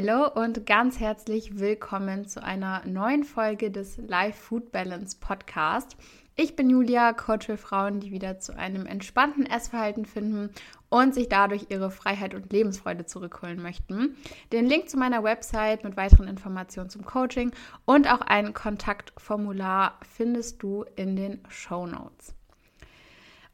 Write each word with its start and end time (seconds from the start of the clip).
Hallo 0.00 0.28
und 0.28 0.64
ganz 0.64 1.00
herzlich 1.00 1.58
willkommen 1.58 2.24
zu 2.24 2.40
einer 2.40 2.86
neuen 2.86 3.24
Folge 3.24 3.72
des 3.72 3.96
Life 3.96 4.40
Food 4.40 4.70
Balance 4.70 5.16
Podcast. 5.18 5.96
Ich 6.36 6.54
bin 6.54 6.70
Julia, 6.70 7.12
Coach 7.12 7.46
für 7.46 7.56
Frauen, 7.56 7.98
die 7.98 8.12
wieder 8.12 8.38
zu 8.38 8.56
einem 8.56 8.86
entspannten 8.86 9.44
Essverhalten 9.44 10.06
finden 10.06 10.50
und 10.88 11.14
sich 11.14 11.28
dadurch 11.28 11.66
ihre 11.70 11.90
Freiheit 11.90 12.34
und 12.34 12.52
Lebensfreude 12.52 13.06
zurückholen 13.06 13.60
möchten. 13.60 14.14
Den 14.52 14.66
Link 14.66 14.88
zu 14.88 14.98
meiner 14.98 15.24
Website 15.24 15.82
mit 15.82 15.96
weiteren 15.96 16.28
Informationen 16.28 16.90
zum 16.90 17.04
Coaching 17.04 17.50
und 17.84 18.06
auch 18.08 18.20
ein 18.20 18.54
Kontaktformular 18.54 19.98
findest 20.08 20.62
du 20.62 20.84
in 20.94 21.16
den 21.16 21.40
Show 21.48 21.88
Notes. 21.88 22.36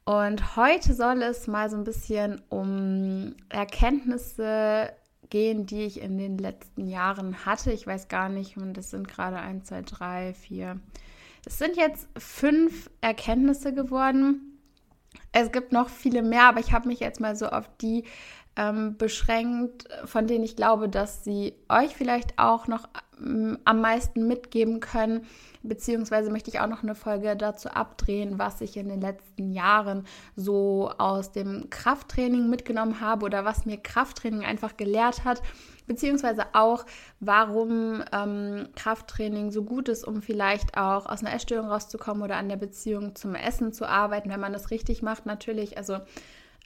Und 0.05 0.57
heute 0.57 0.93
soll 0.93 1.23
es 1.23 1.47
mal 1.47 1.71
so 1.71 1.79
ein 1.79 1.85
bisschen 1.85 2.43
um 2.51 3.35
Erkenntnisse 3.49 4.91
gehen, 5.35 5.67
die 5.67 5.83
ich 5.83 6.01
in 6.01 6.17
den 6.17 6.39
letzten 6.39 6.87
Jahren 6.87 7.45
hatte. 7.45 7.73
Ich 7.73 7.89
weiß 7.89 8.07
gar 8.07 8.29
nicht, 8.29 8.57
und 8.57 8.75
das 8.75 8.91
sind 8.91 9.09
gerade 9.09 9.37
1, 9.37 9.67
2, 9.67 9.83
3, 9.83 10.33
4. 10.33 10.79
Es 11.45 11.59
sind 11.59 11.77
jetzt 11.77 12.07
fünf 12.17 12.89
Erkenntnisse 13.01 13.75
geworden. 13.75 14.61
Es 15.33 15.51
gibt 15.51 15.73
noch 15.73 15.89
viele 15.89 16.23
mehr, 16.23 16.45
aber 16.45 16.61
ich 16.61 16.73
habe 16.73 16.87
mich 16.87 17.01
jetzt 17.01 17.19
mal 17.19 17.35
so 17.35 17.49
auf 17.49 17.69
die 17.79 18.05
ähm, 18.55 18.97
beschränkt, 18.97 19.89
von 20.05 20.29
denen 20.29 20.45
ich 20.45 20.55
glaube, 20.55 20.89
dass 20.89 21.25
sie 21.25 21.55
euch 21.69 21.97
vielleicht 21.97 22.39
auch 22.39 22.69
noch 22.69 22.89
am 23.19 23.81
meisten 23.81 24.27
mitgeben 24.27 24.81
können. 24.81 25.27
Beziehungsweise 25.63 26.31
möchte 26.31 26.51
ich 26.51 26.61
auch 26.61 26.67
noch 26.67 26.83
eine 26.83 26.95
Folge 26.95 27.37
dazu 27.37 27.71
abdrehen, 27.71 28.39
was 28.39 28.61
ich 28.61 28.77
in 28.77 28.89
den 28.89 29.01
letzten 29.01 29.53
Jahren 29.53 30.07
so 30.37 30.93
aus 30.99 31.33
dem 31.33 31.71
Krafttraining 31.71 32.51
mitgenommen 32.51 33.01
habe 33.01 33.25
oder 33.25 33.45
was 33.45 33.65
mir 33.65 33.79
Krafttraining 33.79 34.45
einfach 34.45 34.77
gelehrt 34.77 35.25
hat. 35.25 35.43
Beziehungsweise 35.87 36.47
auch, 36.55 36.85
warum 37.21 38.03
ähm, 38.13 38.69
Krafttraining 38.75 39.51
so 39.51 39.65
gut 39.65 39.89
ist, 39.89 40.07
um 40.07 40.23
vielleicht 40.23 40.77
auch 40.77 41.07
aus 41.07 41.23
einer 41.23 41.35
Essstörung 41.35 41.69
rauszukommen 41.69 42.23
oder 42.23 42.37
an 42.37 42.49
der 42.49 42.57
Beziehung 42.57 43.15
zum 43.15 43.35
Essen 43.35 43.73
zu 43.73 43.87
arbeiten, 43.87 44.31
wenn 44.31 44.41
man 44.41 44.53
das 44.53 44.71
richtig 44.71 45.03
macht. 45.03 45.27
Natürlich, 45.27 45.77
also 45.77 45.99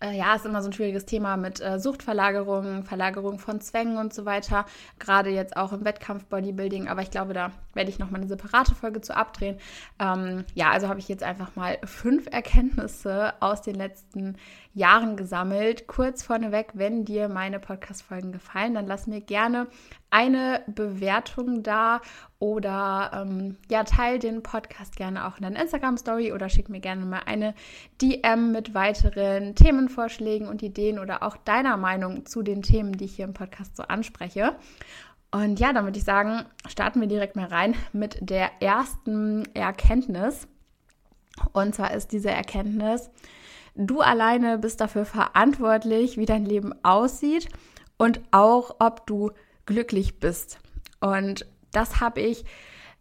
ja, 0.01 0.35
ist 0.35 0.47
immer 0.47 0.63
so 0.63 0.69
ein 0.69 0.73
schwieriges 0.73 1.07
Thema 1.07 1.37
mit 1.37 1.61
äh, 1.61 1.81
Suchtverlagerungen, 1.81 2.85
Verlagerung 2.85 3.39
von 3.39 3.61
Zwängen 3.61 3.97
und 3.99 4.15
so 4.15 4.25
weiter. 4.25 4.65
Gerade 5.01 5.31
jetzt 5.31 5.57
auch 5.57 5.73
im 5.73 5.85
Wettkampf-Bodybuilding. 5.85 6.89
Aber 6.89 7.03
ich 7.03 7.11
glaube, 7.11 7.33
da 7.33 7.51
werde 7.75 7.91
ich 7.91 7.99
nochmal 7.99 8.21
eine 8.21 8.29
separate 8.29 8.75
Folge 8.77 9.01
zu 9.01 9.17
abdrehen. 9.17 9.59
Ähm, 9.99 10.45
ja, 10.55 10.71
also 10.71 10.89
habe 10.89 11.01
ich 11.01 11.09
jetzt 11.09 11.25
einfach 11.25 11.57
mal 11.57 11.79
fünf 11.85 12.27
Erkenntnisse 12.31 13.35
aus 13.41 13.63
den 13.63 13.75
letzten 13.75 14.37
Jahren 14.73 15.17
gesammelt. 15.17 15.89
Kurz 15.89 16.23
vorneweg, 16.23 16.69
wenn 16.75 17.05
dir 17.05 17.29
meine 17.29 17.59
Podcast-Folgen 17.59 18.31
gefallen, 18.31 18.75
dann 18.75 18.87
lass 18.87 19.09
mir 19.09 19.21
gerne 19.21 19.67
eine 20.11 20.62
Bewertung 20.67 21.62
da 21.62 22.01
oder 22.39 23.11
ähm, 23.14 23.56
ja, 23.70 23.84
teil 23.84 24.19
den 24.19 24.42
Podcast 24.42 24.97
gerne 24.97 25.27
auch 25.27 25.37
in 25.37 25.42
deiner 25.42 25.61
Instagram-Story 25.61 26.33
oder 26.33 26.48
schick 26.48 26.69
mir 26.69 26.81
gerne 26.81 27.05
mal 27.05 27.23
eine 27.27 27.55
DM 28.01 28.53
mit 28.53 28.75
weiteren 28.75 29.55
Themenvorschlägen 29.55 30.48
und 30.48 30.62
Ideen 30.62 30.98
oder 30.98 31.23
auch 31.23 31.36
deiner 31.36 31.77
Meinung 31.77 32.27
zu 32.27 32.42
den 32.42 32.62
Themen, 32.62 32.92
die 32.92 33.05
ich 33.05 33.17
hier 33.17 33.27
im 33.27 33.34
Podcast 33.34 33.77
so 33.77 33.83
anspreche. 33.83 34.56
Und 35.31 35.61
ja, 35.61 35.73
dann 35.73 35.84
würde 35.84 35.98
ich 35.98 36.05
sagen, 36.05 36.47
starten 36.67 37.01
wir 37.01 37.09
direkt 37.09 37.36
mal 37.36 37.47
rein 37.47 37.75
mit 37.92 38.17
der 38.20 38.62
ersten 38.62 39.45
Erkenntnis. 39.55 40.48
Und 41.53 41.75
zwar 41.75 41.92
ist 41.92 42.12
diese 42.12 42.31
Erkenntnis, 42.31 43.11
du 43.75 44.01
alleine 44.01 44.59
bist 44.59 44.81
dafür 44.81 45.05
verantwortlich, 45.05 46.17
wie 46.17 46.25
dein 46.25 46.47
Leben 46.47 46.73
aussieht 46.83 47.48
und 47.98 48.20
auch, 48.31 48.77
ob 48.79 49.06
du 49.06 49.33
glücklich 49.69 50.19
bist. 50.19 50.58
Und 50.98 51.47
das 51.72 52.00
habe 52.00 52.20
ich 52.22 52.44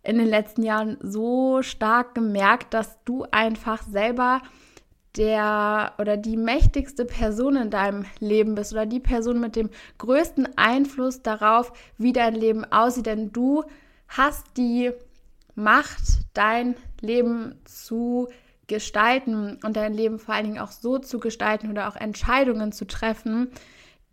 in 0.04 0.18
den 0.18 0.28
letzten 0.28 0.64
Jahren 0.64 0.98
so 1.02 1.62
stark 1.64 2.14
gemerkt, 2.14 2.74
dass 2.74 3.02
du 3.06 3.26
einfach 3.32 3.82
selber 3.84 4.42
der 5.16 5.94
oder 5.98 6.18
die 6.18 6.38
mächtigste 6.38 7.06
Person 7.06 7.56
in 7.56 7.70
deinem 7.72 8.06
Leben 8.20 8.54
bist 8.54 8.74
oder 8.74 8.86
die 8.86 9.00
Person 9.00 9.40
mit 9.40 9.56
dem 9.56 9.70
größten 9.98 10.58
Einfluss 10.58 11.24
darauf, 11.24 11.72
wie 11.98 12.14
dein 12.14 12.36
Leben 12.36 12.66
aussieht. 12.66 13.08
Denn 13.08 13.32
du 13.32 13.64
hast 14.10 14.46
die 14.58 14.92
Macht, 15.56 16.04
dein 16.34 16.76
Leben 17.02 17.56
zu 17.64 18.28
gestalten 18.68 19.58
und 19.64 19.78
dein 19.78 19.94
Leben 19.94 20.20
vor 20.20 20.36
allen 20.36 20.46
Dingen 20.46 20.60
auch 20.60 20.72
so 20.72 21.00
zu 21.00 21.20
gestalten 21.20 21.72
oder 21.72 21.88
auch 21.88 21.96
Entscheidungen 21.96 22.74
zu 22.74 22.86
treffen, 22.86 23.50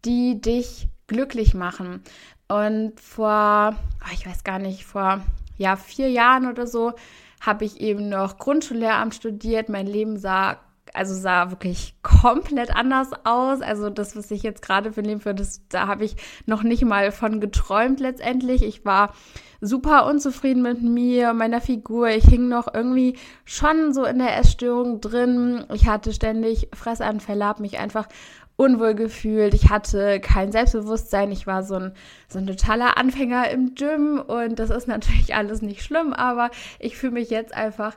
die 0.05 0.41
dich 0.41 0.89
glücklich 1.07 1.55
machen. 1.55 2.03
Und 2.49 3.01
vor, 3.01 3.29
ah, 3.29 3.77
ich 4.13 4.27
weiß 4.27 4.45
gar 4.45 4.59
nicht, 4.59 4.85
vor 4.85 5.21
ja, 5.57 5.77
vier 5.77 6.11
Jahren 6.11 6.49
oder 6.49 6.67
so 6.67 6.93
habe 7.41 7.65
ich 7.65 7.81
eben 7.81 8.09
noch 8.09 8.39
Grundschullehramt 8.39 9.15
studiert. 9.15 9.69
Mein 9.69 9.87
Leben 9.87 10.19
sah 10.19 10.59
also 10.95 11.13
sah 11.15 11.51
wirklich 11.51 11.97
komplett 12.03 12.75
anders 12.75 13.11
aus. 13.25 13.61
Also 13.61 13.91
das, 13.91 14.17
was 14.17 14.31
ich 14.31 14.43
jetzt 14.43 14.63
gerade 14.63 14.93
für 14.93 15.01
ein 15.01 15.07
Leben 15.07 15.21
führe, 15.21 15.35
das, 15.35 15.67
da 15.69 15.89
habe 15.89 16.05
ich 16.05 16.17
noch 16.47 16.63
nicht 16.63 16.85
mal 16.85 17.11
von 17.11 17.41
geträumt 17.41 17.99
letztendlich. 17.99 18.63
Ich 18.63 18.85
war 18.85 19.13
super 19.61 20.07
unzufrieden 20.07 20.63
mit 20.63 20.83
mir, 20.83 21.33
meiner 21.33 21.61
Figur. 21.61 22.09
Ich 22.09 22.25
hing 22.25 22.49
noch 22.49 22.73
irgendwie 22.73 23.19
schon 23.45 23.93
so 23.93 24.05
in 24.05 24.19
der 24.19 24.39
Essstörung 24.39 25.01
drin. 25.01 25.65
Ich 25.75 25.89
hatte 25.89 26.13
ständig 26.13 26.69
Fressanfälle, 26.73 27.45
habe 27.45 27.63
mich 27.63 27.79
einfach 27.79 28.07
unwohl 28.57 28.95
gefühlt. 28.95 29.55
Ich 29.55 29.71
hatte 29.71 30.21
kein 30.21 30.53
Selbstbewusstsein. 30.53 31.33
Ich 31.33 31.47
war 31.47 31.63
so 31.63 31.75
ein, 31.75 31.93
so 32.29 32.39
ein 32.39 32.47
totaler 32.47 32.97
Anfänger 32.97 33.51
im 33.51 33.75
Gym 33.75 34.21
und 34.21 34.59
das 34.59 34.71
ist 34.71 34.89
natürlich 34.89 35.35
alles 35.37 35.63
nicht 35.63 35.83
schlimm, 35.83 36.13
aber 36.13 36.51
ich 36.79 36.97
fühle 36.97 37.13
mich 37.13 37.31
jetzt 37.31 37.55
einfach 37.55 37.97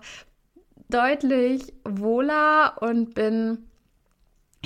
deutlich 0.89 1.73
wohler 1.83 2.77
und 2.81 3.13
bin, 3.13 3.67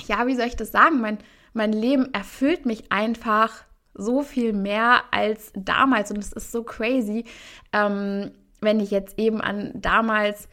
ja, 0.06 0.26
wie 0.26 0.34
soll 0.36 0.46
ich 0.46 0.56
das 0.56 0.72
sagen? 0.72 1.00
Mein, 1.00 1.18
mein 1.52 1.72
Leben 1.72 2.14
erfüllt 2.14 2.64
mich 2.64 2.90
einfach 2.92 3.64
so 3.94 4.22
viel 4.22 4.52
mehr 4.52 5.02
als 5.10 5.52
damals 5.54 6.10
und 6.10 6.18
es 6.18 6.32
ist 6.32 6.52
so 6.52 6.62
crazy, 6.62 7.24
ähm, 7.72 8.32
wenn 8.60 8.80
ich 8.80 8.90
jetzt 8.90 9.18
eben 9.18 9.40
an 9.40 9.72
damals 9.74 10.48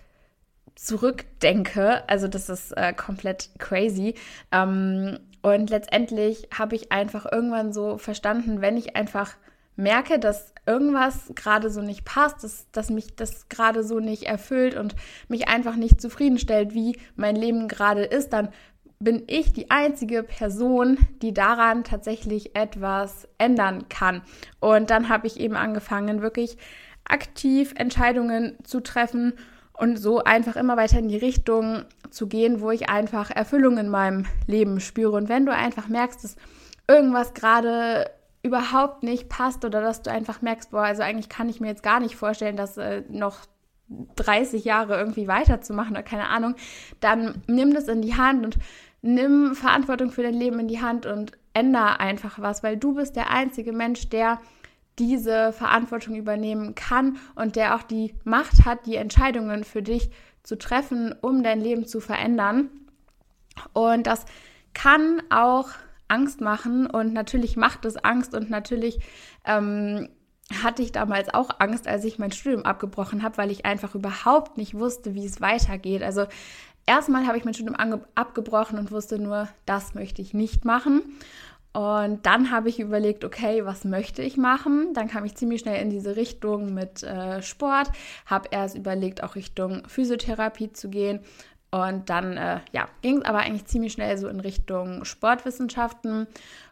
zurückdenke. 0.76 2.08
Also 2.10 2.28
das 2.28 2.50
ist 2.50 2.72
äh, 2.72 2.94
komplett 2.94 3.50
crazy. 3.60 4.16
Ähm, 4.52 5.20
und 5.42 5.70
letztendlich 5.70 6.48
habe 6.58 6.76
ich 6.76 6.92
einfach 6.92 7.26
irgendwann 7.32 7.74
so 7.74 7.98
verstanden, 7.98 8.62
wenn 8.62 8.78
ich 8.78 8.96
einfach 8.96 9.36
merke, 9.76 10.20
dass 10.20 10.54
irgendwas 10.66 11.32
gerade 11.36 11.70
so 11.70 11.82
nicht 11.82 12.04
passt, 12.04 12.44
dass, 12.44 12.70
dass 12.72 12.90
mich 12.90 13.16
das 13.16 13.48
gerade 13.48 13.84
so 13.84 14.00
nicht 14.00 14.24
erfüllt 14.24 14.76
und 14.76 14.96
mich 15.30 15.48
einfach 15.48 15.76
nicht 15.76 16.02
zufriedenstellt, 16.02 16.74
wie 16.74 16.98
mein 17.16 17.36
Leben 17.36 17.68
gerade 17.68 18.04
ist, 18.04 18.34
dann 18.34 18.50
bin 19.00 19.24
ich 19.28 19.54
die 19.54 19.72
einzige 19.72 20.24
Person, 20.24 20.98
die 21.22 21.34
daran 21.34 21.86
tatsächlich 21.86 22.58
etwas 22.58 23.30
ändern 23.38 23.88
kann. 23.88 24.22
Und 24.60 24.90
dann 24.90 25.08
habe 25.08 25.28
ich 25.28 25.40
eben 25.40 25.56
angefangen, 25.56 26.22
wirklich 26.22 26.58
aktiv 27.06 27.74
Entscheidungen 27.78 28.58
zu 28.66 28.82
treffen 28.82 29.34
und 29.80 29.98
so 29.98 30.24
einfach 30.24 30.58
immer 30.58 30.76
weiter 30.76 31.00
in 31.00 31.08
die 31.08 31.18
Richtung 31.18 31.86
zu 32.10 32.28
gehen, 32.28 32.60
wo 32.60 32.70
ich 32.70 32.90
einfach 32.90 33.32
Erfüllung 33.32 33.78
in 33.78 33.90
meinem 33.90 34.26
Leben 34.46 34.82
spüre. 34.82 35.16
Und 35.16 35.30
wenn 35.30 35.46
du 35.46 35.54
einfach 35.54 35.88
merkst, 35.88 36.24
dass 36.24 36.36
irgendwas 36.88 37.34
gerade 37.34 38.10
überhaupt 38.44 39.04
nicht 39.04 39.30
passt 39.30 39.64
oder 39.64 39.82
dass 39.82 40.02
du 40.02 40.12
einfach 40.12 40.42
merkst, 40.42 40.72
boah, 40.72 40.84
also 40.84 41.02
eigentlich 41.02 41.30
kann 41.30 41.48
ich 41.48 41.62
mir 41.62 41.68
jetzt 41.68 41.84
gar 41.84 42.02
nicht 42.02 42.18
vorstellen, 42.18 42.58
dass 42.58 42.78
äh, 42.78 43.04
noch 43.10 43.46
30 44.18 44.66
Jahre 44.66 44.98
irgendwie 44.98 45.28
weiterzumachen 45.28 45.92
oder 45.92 46.04
keine 46.04 46.28
Ahnung, 46.28 46.56
dann 47.00 47.42
nimm 47.48 47.74
das 47.74 47.88
in 47.88 48.02
die 48.02 48.16
Hand 48.16 48.46
und 48.46 48.58
nimm 49.02 49.56
Verantwortung 49.56 50.12
für 50.12 50.24
dein 50.24 50.34
Leben 50.34 50.60
in 50.60 50.68
die 50.68 50.82
Hand 50.82 51.06
und 51.06 51.32
ändere 51.54 52.02
einfach 52.02 52.40
was, 52.40 52.64
weil 52.64 52.76
du 52.76 52.96
bist 52.96 53.16
der 53.16 53.32
einzige 53.32 53.72
Mensch, 53.72 54.10
der 54.10 54.40
diese 55.00 55.54
Verantwortung 55.54 56.16
übernehmen 56.16 56.76
kann 56.76 57.18
und 57.36 57.56
der 57.56 57.76
auch 57.76 57.84
die 57.84 58.16
Macht 58.24 58.66
hat, 58.66 58.86
die 58.86 58.96
Entscheidungen 58.96 59.64
für 59.64 59.82
dich 59.82 60.10
zu 60.44 60.58
treffen, 60.58 61.16
um 61.22 61.44
dein 61.44 61.62
Leben 61.62 61.86
zu 61.86 62.00
verändern. 62.00 62.70
Und 63.74 64.08
das 64.08 64.26
kann 64.74 65.22
auch 65.30 65.70
Angst 66.08 66.42
machen 66.42 66.88
und 66.88 67.14
natürlich 67.14 67.56
macht 67.56 67.86
es 67.86 67.98
Angst 67.98 68.34
und 68.34 68.50
natürlich 68.50 69.00
ähm, 69.46 70.10
hatte 70.64 70.82
ich 70.82 70.92
damals 70.92 71.32
auch 71.34 71.60
Angst, 71.60 71.88
als 71.88 72.04
ich 72.04 72.18
mein 72.18 72.32
Studium 72.32 72.64
abgebrochen 72.64 73.22
habe, 73.22 73.38
weil 73.38 73.52
ich 73.52 73.66
einfach 73.66 73.94
überhaupt 73.94 74.58
nicht 74.58 74.74
wusste, 74.74 75.14
wie 75.14 75.26
es 75.26 75.42
weitergeht. 75.42 76.02
Also 76.02 76.26
erstmal 76.88 77.28
habe 77.28 77.38
ich 77.38 77.46
mein 77.46 77.54
Studium 77.54 77.76
abgebrochen 78.16 78.80
und 78.80 78.92
wusste 78.92 79.20
nur, 79.20 79.48
das 79.66 79.94
möchte 79.94 80.22
ich 80.22 80.34
nicht 80.34 80.66
machen. 80.66 81.04
Und 81.72 82.26
dann 82.26 82.50
habe 82.50 82.70
ich 82.70 82.80
überlegt, 82.80 83.24
okay, 83.24 83.64
was 83.64 83.86
möchte 83.86 84.24
ich 84.24 84.38
machen? 84.38 84.94
Dann 84.94 85.08
kam 85.08 85.24
ich 85.26 85.36
ziemlich 85.36 85.62
schnell 85.62 85.82
in 85.82 85.90
diese 85.90 86.16
Richtung 86.16 86.74
mit 86.74 87.04
äh, 87.04 87.44
Sport, 87.44 87.92
habe 88.26 88.50
erst 88.52 88.76
überlegt, 88.76 89.24
auch 89.24 89.36
Richtung 89.36 89.88
Physiotherapie 89.88 90.74
zu 90.74 90.90
gehen. 90.90 91.20
Und 91.72 92.10
dann 92.10 92.38
äh, 92.38 92.62
ja, 92.72 92.88
ging 93.04 93.20
es 93.20 93.26
aber 93.26 93.40
eigentlich 93.40 93.66
ziemlich 93.66 93.94
schnell 93.94 94.18
so 94.18 94.28
in 94.28 94.40
Richtung 94.40 95.06
Sportwissenschaften. 95.06 96.26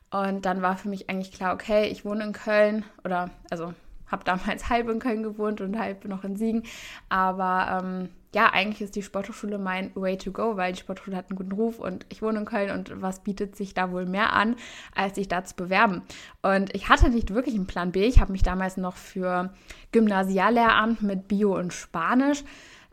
Und 0.10 0.46
dann 0.46 0.62
war 0.64 0.78
für 0.78 0.90
mich 0.90 1.10
eigentlich 1.10 1.32
klar, 1.32 1.54
okay, 1.54 1.88
ich 1.88 2.04
wohne 2.04 2.24
in 2.24 2.34
Köln 2.34 2.84
oder 3.04 3.30
also 3.52 3.74
habe 4.08 4.24
damals 4.24 4.70
halb 4.70 4.90
in 4.90 5.00
Köln 5.00 5.24
gewohnt 5.24 5.62
und 5.62 5.78
halb 5.80 6.06
noch 6.06 6.24
in 6.24 6.36
Siegen. 6.36 6.64
Aber 7.10 7.82
ähm, 7.84 8.10
ja, 8.34 8.52
eigentlich 8.52 8.82
ist 8.82 8.96
die 8.96 9.04
Sporthochschule 9.04 9.58
mein 9.58 9.92
Way 9.96 10.18
to 10.18 10.32
go, 10.32 10.58
weil 10.58 10.74
die 10.74 10.80
Sporthochschule 10.80 11.18
hat 11.18 11.30
einen 11.30 11.38
guten 11.38 11.54
Ruf 11.54 11.80
und 11.80 12.06
ich 12.10 12.22
wohne 12.22 12.40
in 12.40 12.46
Köln 12.46 12.72
und 12.72 13.02
was 13.02 13.22
bietet 13.22 13.56
sich 13.56 13.74
da 13.74 13.92
wohl 13.92 14.06
mehr 14.06 14.34
an, 14.34 14.56
als 14.94 15.16
sich 15.16 15.28
da 15.28 15.44
zu 15.44 15.56
bewerben. 15.56 16.04
Und 16.42 16.76
ich 16.76 16.90
hatte 16.90 17.10
nicht 17.10 17.34
wirklich 17.34 17.56
einen 17.56 17.68
Plan 17.68 17.92
B. 17.92 18.06
Ich 18.06 18.20
habe 18.20 18.32
mich 18.32 18.44
damals 18.44 18.78
noch 18.78 18.96
für 18.96 19.54
Gymnasiallehramt 19.92 21.02
mit 21.02 21.28
Bio 21.28 21.58
und 21.58 21.74
Spanisch 21.74 22.44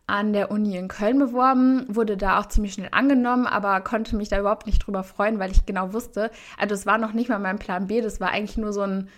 an 0.07 0.33
der 0.33 0.51
Uni 0.51 0.77
in 0.77 0.89
Köln 0.89 1.19
beworben, 1.19 1.87
wurde 1.89 2.17
da 2.17 2.39
auch 2.39 2.47
ziemlich 2.47 2.75
schnell 2.75 2.91
angenommen, 2.93 3.47
aber 3.47 3.81
konnte 3.81 4.17
mich 4.17 4.29
da 4.29 4.39
überhaupt 4.39 4.67
nicht 4.67 4.87
drüber 4.87 5.03
freuen, 5.03 5.39
weil 5.39 5.51
ich 5.51 5.65
genau 5.65 5.95
wusste, 5.95 6.31
also 6.59 6.75
es 6.75 6.85
war 6.85 6.99
noch 6.99 7.15
nicht 7.15 7.31
mal 7.31 7.39
mein 7.39 7.59
Plan 7.59 7.87
B, 7.87 8.03
das 8.03 8.21
war 8.21 8.31
eigentlich 8.31 8.59
nur 8.59 8.73
so 8.75 8.83
ein 8.83 9.09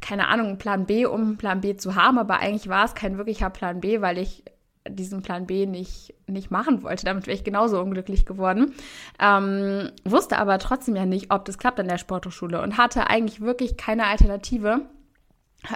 keine 0.00 0.28
Ahnung, 0.28 0.58
Plan 0.58 0.86
B, 0.86 1.06
um 1.06 1.36
Plan 1.36 1.60
B 1.60 1.76
zu 1.76 1.94
haben, 1.94 2.18
aber 2.18 2.38
eigentlich 2.38 2.68
war 2.68 2.84
es 2.84 2.94
kein 2.94 3.18
wirklicher 3.18 3.50
Plan 3.50 3.80
B, 3.80 4.00
weil 4.00 4.18
ich 4.18 4.44
diesen 4.88 5.22
Plan 5.22 5.46
B 5.46 5.66
nicht, 5.66 6.14
nicht 6.26 6.50
machen 6.50 6.82
wollte. 6.82 7.04
Damit 7.04 7.26
wäre 7.26 7.36
ich 7.36 7.44
genauso 7.44 7.80
unglücklich 7.80 8.24
geworden. 8.26 8.74
Ähm, 9.20 9.90
wusste 10.04 10.38
aber 10.38 10.58
trotzdem 10.58 10.96
ja 10.96 11.06
nicht, 11.06 11.30
ob 11.30 11.44
das 11.44 11.58
klappt 11.58 11.80
an 11.80 11.88
der 11.88 11.98
Sporthochschule 11.98 12.62
und 12.62 12.78
hatte 12.78 13.08
eigentlich 13.10 13.40
wirklich 13.40 13.76
keine 13.76 14.06
Alternative 14.06 14.86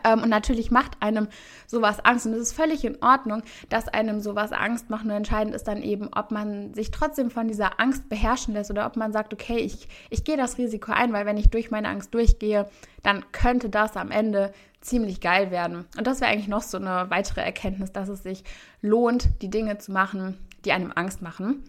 und 0.05 0.29
natürlich 0.29 0.71
macht 0.71 1.03
einem 1.03 1.29
sowas 1.67 2.05
Angst 2.05 2.27
und 2.27 2.35
es 2.35 2.41
ist 2.41 2.53
völlig 2.53 2.85
in 2.85 3.03
Ordnung, 3.03 3.43
dass 3.69 3.89
einem 3.89 4.21
sowas 4.21 4.53
Angst 4.53 4.91
macht. 4.91 5.05
Nur 5.05 5.17
entscheidend 5.17 5.55
ist 5.55 5.65
dann 5.65 5.83
eben, 5.83 6.09
ob 6.15 6.31
man 6.31 6.73
sich 6.73 6.91
trotzdem 6.91 7.31
von 7.31 7.49
dieser 7.49 7.81
Angst 7.81 8.09
beherrschen 8.09 8.55
lässt 8.55 8.71
oder 8.71 8.87
ob 8.87 8.97
man 8.97 9.13
sagt, 9.13 9.33
okay, 9.33 9.59
ich, 9.59 9.89
ich 10.09 10.25
gehe 10.25 10.37
das 10.37 10.57
Risiko 10.57 10.93
ein, 10.93 11.13
weil 11.13 11.27
wenn 11.27 11.37
ich 11.37 11.51
durch 11.51 11.71
meine 11.71 11.89
Angst 11.89 12.15
durchgehe, 12.15 12.69
dann 13.03 13.25
könnte 13.33 13.71
das 13.71 13.97
am 13.97 14.11
Ende 14.11 14.53
ziemlich 14.81 15.21
geil 15.21 15.51
werden. 15.51 15.85
Und 15.97 16.07
das 16.07 16.21
wäre 16.21 16.31
eigentlich 16.31 16.49
noch 16.49 16.63
so 16.63 16.79
eine 16.79 17.11
weitere 17.11 17.41
Erkenntnis, 17.41 17.93
dass 17.93 18.09
es 18.09 18.23
sich 18.23 18.45
lohnt, 18.81 19.29
die 19.43 19.51
Dinge 19.51 19.79
zu 19.79 19.93
machen, 19.93 20.39
die 20.65 20.73
einem 20.73 20.93
Angst 20.95 21.23
machen. 21.23 21.65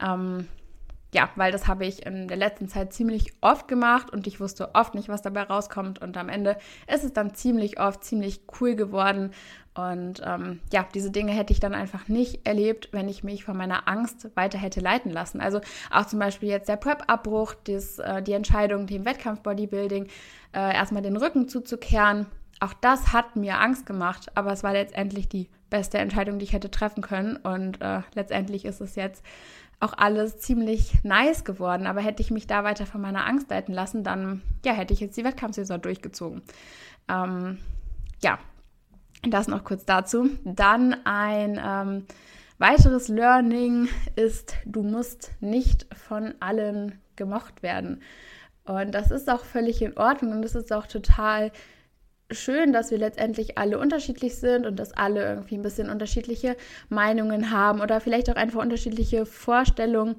Ähm, 0.00 0.48
ja, 1.14 1.30
weil 1.36 1.52
das 1.52 1.66
habe 1.66 1.86
ich 1.86 2.04
in 2.04 2.28
der 2.28 2.36
letzten 2.36 2.68
Zeit 2.68 2.92
ziemlich 2.92 3.32
oft 3.40 3.66
gemacht 3.66 4.10
und 4.12 4.26
ich 4.26 4.40
wusste 4.40 4.74
oft 4.74 4.94
nicht, 4.94 5.08
was 5.08 5.22
dabei 5.22 5.44
rauskommt. 5.44 6.00
Und 6.02 6.16
am 6.18 6.28
Ende 6.28 6.58
ist 6.92 7.02
es 7.02 7.14
dann 7.14 7.34
ziemlich 7.34 7.80
oft 7.80 8.04
ziemlich 8.04 8.42
cool 8.60 8.74
geworden. 8.74 9.30
Und 9.74 10.20
ähm, 10.24 10.60
ja, 10.70 10.86
diese 10.92 11.10
Dinge 11.10 11.32
hätte 11.32 11.52
ich 11.52 11.60
dann 11.60 11.72
einfach 11.72 12.08
nicht 12.08 12.46
erlebt, 12.46 12.88
wenn 12.92 13.08
ich 13.08 13.24
mich 13.24 13.44
von 13.44 13.56
meiner 13.56 13.88
Angst 13.88 14.28
weiter 14.36 14.58
hätte 14.58 14.80
leiten 14.80 15.10
lassen. 15.10 15.40
Also 15.40 15.60
auch 15.90 16.04
zum 16.04 16.18
Beispiel 16.18 16.50
jetzt 16.50 16.68
der 16.68 16.76
Prep-Abbruch, 16.76 17.54
äh, 17.66 18.22
die 18.22 18.32
Entscheidung, 18.32 18.86
dem 18.86 19.06
Wettkampf-Bodybuilding 19.06 20.08
äh, 20.52 20.74
erstmal 20.74 21.02
den 21.02 21.16
Rücken 21.16 21.48
zuzukehren. 21.48 22.26
Auch 22.60 22.74
das 22.74 23.12
hat 23.12 23.36
mir 23.36 23.60
Angst 23.60 23.86
gemacht, 23.86 24.26
aber 24.34 24.52
es 24.52 24.62
war 24.62 24.72
letztendlich 24.72 25.28
die 25.28 25.48
beste 25.70 25.98
Entscheidung, 25.98 26.38
die 26.38 26.44
ich 26.44 26.52
hätte 26.52 26.70
treffen 26.70 27.02
können. 27.02 27.36
Und 27.36 27.80
äh, 27.80 28.00
letztendlich 28.14 28.64
ist 28.64 28.80
es 28.80 28.96
jetzt 28.96 29.24
auch 29.80 29.94
alles 29.96 30.38
ziemlich 30.38 31.02
nice 31.04 31.44
geworden. 31.44 31.86
Aber 31.86 32.00
hätte 32.00 32.22
ich 32.22 32.30
mich 32.30 32.46
da 32.46 32.64
weiter 32.64 32.86
von 32.86 33.00
meiner 33.00 33.26
Angst 33.26 33.50
leiten 33.50 33.74
lassen, 33.74 34.02
dann 34.04 34.42
ja, 34.64 34.72
hätte 34.72 34.94
ich 34.94 35.00
jetzt 35.00 35.16
die 35.16 35.24
Wettkampfsaison 35.24 35.80
durchgezogen. 35.80 36.42
Ähm, 37.08 37.58
ja, 38.22 38.38
das 39.22 39.48
noch 39.48 39.64
kurz 39.64 39.84
dazu. 39.84 40.30
Dann 40.44 40.96
ein 41.04 41.60
ähm, 41.64 42.06
weiteres 42.58 43.08
Learning 43.08 43.88
ist, 44.16 44.56
du 44.64 44.82
musst 44.82 45.32
nicht 45.40 45.86
von 45.94 46.34
allen 46.40 47.00
gemocht 47.16 47.62
werden. 47.62 48.02
Und 48.64 48.92
das 48.92 49.10
ist 49.10 49.30
auch 49.30 49.44
völlig 49.44 49.80
in 49.80 49.96
Ordnung 49.96 50.32
und 50.32 50.44
es 50.44 50.54
ist 50.54 50.72
auch 50.72 50.86
total 50.86 51.50
schön, 52.30 52.72
dass 52.72 52.90
wir 52.90 52.98
letztendlich 52.98 53.56
alle 53.58 53.78
unterschiedlich 53.78 54.36
sind 54.36 54.66
und 54.66 54.76
dass 54.76 54.92
alle 54.92 55.24
irgendwie 55.28 55.56
ein 55.56 55.62
bisschen 55.62 55.88
unterschiedliche 55.88 56.56
Meinungen 56.88 57.50
haben 57.50 57.80
oder 57.80 58.00
vielleicht 58.00 58.30
auch 58.30 58.36
einfach 58.36 58.60
unterschiedliche 58.60 59.24
Vorstellungen 59.26 60.16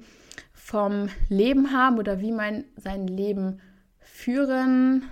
vom 0.52 1.08
Leben 1.28 1.72
haben 1.72 1.98
oder 1.98 2.20
wie 2.20 2.32
man 2.32 2.64
sein 2.76 3.06
Leben 3.06 3.60
führen 3.98 5.04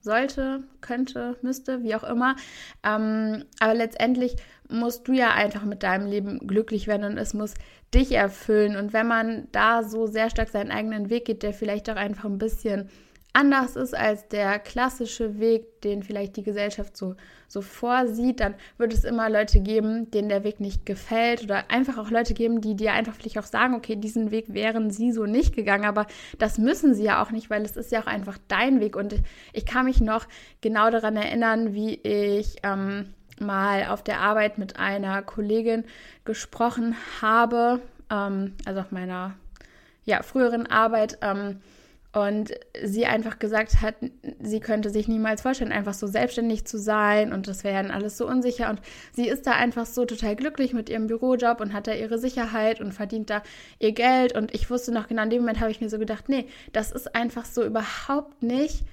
sollte, 0.00 0.64
könnte, 0.80 1.36
müsste, 1.42 1.82
wie 1.82 1.94
auch 1.94 2.02
immer. 2.02 2.34
Ähm, 2.82 3.44
aber 3.60 3.74
letztendlich 3.74 4.36
musst 4.68 5.06
du 5.06 5.12
ja 5.12 5.32
einfach 5.32 5.64
mit 5.64 5.82
deinem 5.82 6.06
Leben 6.06 6.46
glücklich 6.46 6.86
werden 6.86 7.04
und 7.04 7.18
es 7.18 7.34
muss 7.34 7.54
dich 7.94 8.12
erfüllen. 8.12 8.76
Und 8.76 8.92
wenn 8.92 9.06
man 9.06 9.48
da 9.52 9.82
so 9.82 10.06
sehr 10.06 10.30
stark 10.30 10.48
seinen 10.48 10.72
eigenen 10.72 11.10
Weg 11.10 11.26
geht, 11.26 11.42
der 11.42 11.52
vielleicht 11.52 11.88
auch 11.90 11.96
einfach 11.96 12.24
ein 12.24 12.38
bisschen 12.38 12.88
anders 13.32 13.76
ist 13.76 13.96
als 13.96 14.28
der 14.28 14.58
klassische 14.58 15.38
Weg, 15.38 15.80
den 15.82 16.02
vielleicht 16.02 16.36
die 16.36 16.42
Gesellschaft 16.42 16.96
so, 16.96 17.16
so 17.48 17.62
vorsieht, 17.62 18.40
dann 18.40 18.54
wird 18.78 18.92
es 18.92 19.04
immer 19.04 19.30
Leute 19.30 19.60
geben, 19.60 20.10
denen 20.10 20.28
der 20.28 20.44
Weg 20.44 20.60
nicht 20.60 20.84
gefällt 20.86 21.42
oder 21.42 21.70
einfach 21.70 21.98
auch 21.98 22.10
Leute 22.10 22.34
geben, 22.34 22.60
die 22.60 22.74
dir 22.74 22.92
einfach 22.92 23.14
vielleicht 23.14 23.38
auch 23.38 23.44
sagen, 23.44 23.74
okay, 23.74 23.96
diesen 23.96 24.30
Weg 24.30 24.52
wären 24.52 24.90
sie 24.90 25.12
so 25.12 25.24
nicht 25.24 25.54
gegangen, 25.54 25.84
aber 25.84 26.06
das 26.38 26.58
müssen 26.58 26.94
sie 26.94 27.04
ja 27.04 27.22
auch 27.22 27.30
nicht, 27.30 27.50
weil 27.50 27.62
es 27.62 27.76
ist 27.76 27.92
ja 27.92 28.02
auch 28.02 28.06
einfach 28.06 28.38
dein 28.48 28.80
Weg. 28.80 28.96
Und 28.96 29.14
ich 29.52 29.66
kann 29.66 29.86
mich 29.86 30.00
noch 30.00 30.26
genau 30.60 30.90
daran 30.90 31.16
erinnern, 31.16 31.74
wie 31.74 31.94
ich 31.94 32.56
ähm, 32.62 33.14
mal 33.40 33.86
auf 33.86 34.02
der 34.02 34.20
Arbeit 34.20 34.58
mit 34.58 34.78
einer 34.78 35.22
Kollegin 35.22 35.84
gesprochen 36.24 36.96
habe, 37.20 37.80
ähm, 38.10 38.54
also 38.66 38.80
auf 38.80 38.92
meiner 38.92 39.34
ja, 40.04 40.22
früheren 40.22 40.66
Arbeit, 40.66 41.18
ähm, 41.22 41.60
und 42.12 42.52
sie 42.82 43.06
einfach 43.06 43.38
gesagt 43.38 43.80
hat, 43.80 43.94
sie 44.40 44.60
könnte 44.60 44.90
sich 44.90 45.08
niemals 45.08 45.42
vorstellen, 45.42 45.72
einfach 45.72 45.94
so 45.94 46.06
selbstständig 46.06 46.66
zu 46.66 46.78
sein 46.78 47.32
und 47.32 47.48
das 47.48 47.64
wäre 47.64 47.82
dann 47.82 47.90
alles 47.90 48.18
so 48.18 48.28
unsicher. 48.28 48.68
Und 48.68 48.82
sie 49.12 49.28
ist 49.28 49.46
da 49.46 49.52
einfach 49.52 49.86
so 49.86 50.04
total 50.04 50.36
glücklich 50.36 50.74
mit 50.74 50.90
ihrem 50.90 51.06
Bürojob 51.06 51.60
und 51.60 51.72
hat 51.72 51.86
da 51.86 51.94
ihre 51.94 52.18
Sicherheit 52.18 52.80
und 52.80 52.92
verdient 52.92 53.30
da 53.30 53.42
ihr 53.78 53.92
Geld. 53.92 54.36
Und 54.36 54.54
ich 54.54 54.70
wusste 54.70 54.92
noch 54.92 55.08
genau, 55.08 55.22
in 55.22 55.30
dem 55.30 55.40
Moment 55.40 55.60
habe 55.60 55.70
ich 55.70 55.80
mir 55.80 55.88
so 55.88 55.98
gedacht, 55.98 56.28
nee, 56.28 56.46
das 56.72 56.92
ist 56.92 57.14
einfach 57.14 57.46
so 57.46 57.64
überhaupt 57.64 58.42
nicht 58.42 58.84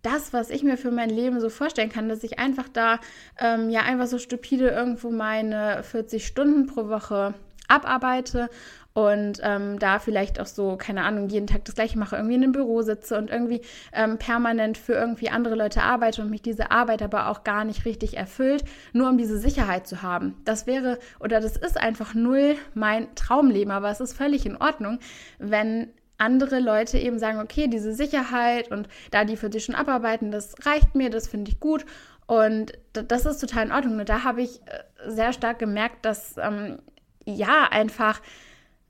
das, 0.00 0.32
was 0.32 0.50
ich 0.50 0.62
mir 0.62 0.76
für 0.76 0.90
mein 0.90 1.10
Leben 1.10 1.40
so 1.40 1.48
vorstellen 1.48 1.90
kann, 1.90 2.08
dass 2.08 2.24
ich 2.24 2.38
einfach 2.38 2.68
da 2.68 3.00
ähm, 3.40 3.70
ja 3.70 3.82
einfach 3.82 4.06
so 4.06 4.18
stupide 4.18 4.68
irgendwo 4.68 5.10
meine 5.10 5.82
40 5.82 6.26
Stunden 6.26 6.66
pro 6.66 6.88
Woche 6.88 7.34
abarbeite 7.68 8.48
und 8.94 9.40
ähm, 9.42 9.80
da 9.80 9.98
vielleicht 9.98 10.40
auch 10.40 10.46
so, 10.46 10.76
keine 10.76 11.02
Ahnung, 11.02 11.28
jeden 11.28 11.48
Tag 11.48 11.64
das 11.64 11.74
gleiche 11.74 11.98
mache, 11.98 12.14
irgendwie 12.14 12.36
in 12.36 12.44
einem 12.44 12.52
Büro 12.52 12.82
sitze 12.82 13.18
und 13.18 13.28
irgendwie 13.28 13.60
ähm, 13.92 14.18
permanent 14.18 14.78
für 14.78 14.92
irgendwie 14.92 15.30
andere 15.30 15.56
Leute 15.56 15.82
arbeite 15.82 16.22
und 16.22 16.30
mich 16.30 16.42
diese 16.42 16.70
Arbeit 16.70 17.02
aber 17.02 17.28
auch 17.28 17.42
gar 17.42 17.64
nicht 17.64 17.84
richtig 17.84 18.16
erfüllt, 18.16 18.64
nur 18.92 19.08
um 19.08 19.18
diese 19.18 19.36
Sicherheit 19.36 19.88
zu 19.88 20.02
haben. 20.02 20.36
Das 20.44 20.68
wäre 20.68 21.00
oder 21.18 21.40
das 21.40 21.56
ist 21.56 21.76
einfach 21.76 22.14
null 22.14 22.54
mein 22.74 23.12
Traumleben, 23.16 23.72
aber 23.72 23.90
es 23.90 24.00
ist 24.00 24.16
völlig 24.16 24.46
in 24.46 24.56
Ordnung, 24.56 25.00
wenn 25.40 25.88
andere 26.16 26.60
Leute 26.60 26.96
eben 26.96 27.18
sagen, 27.18 27.40
okay, 27.40 27.66
diese 27.66 27.92
Sicherheit 27.94 28.70
und 28.70 28.88
da 29.10 29.24
die 29.24 29.36
für 29.36 29.50
dich 29.50 29.64
schon 29.64 29.74
abarbeiten, 29.74 30.30
das 30.30 30.54
reicht 30.64 30.94
mir, 30.94 31.10
das 31.10 31.26
finde 31.26 31.50
ich 31.50 31.58
gut. 31.58 31.84
Und 32.26 32.72
das 32.92 33.26
ist 33.26 33.38
total 33.38 33.66
in 33.66 33.72
Ordnung. 33.72 33.98
Und 33.98 34.08
da 34.08 34.24
habe 34.24 34.40
ich 34.40 34.62
äh, 34.62 35.10
sehr 35.10 35.34
stark 35.34 35.58
gemerkt, 35.58 36.06
dass 36.06 36.36
ähm, 36.38 36.78
ja 37.24 37.68
einfach 37.70 38.20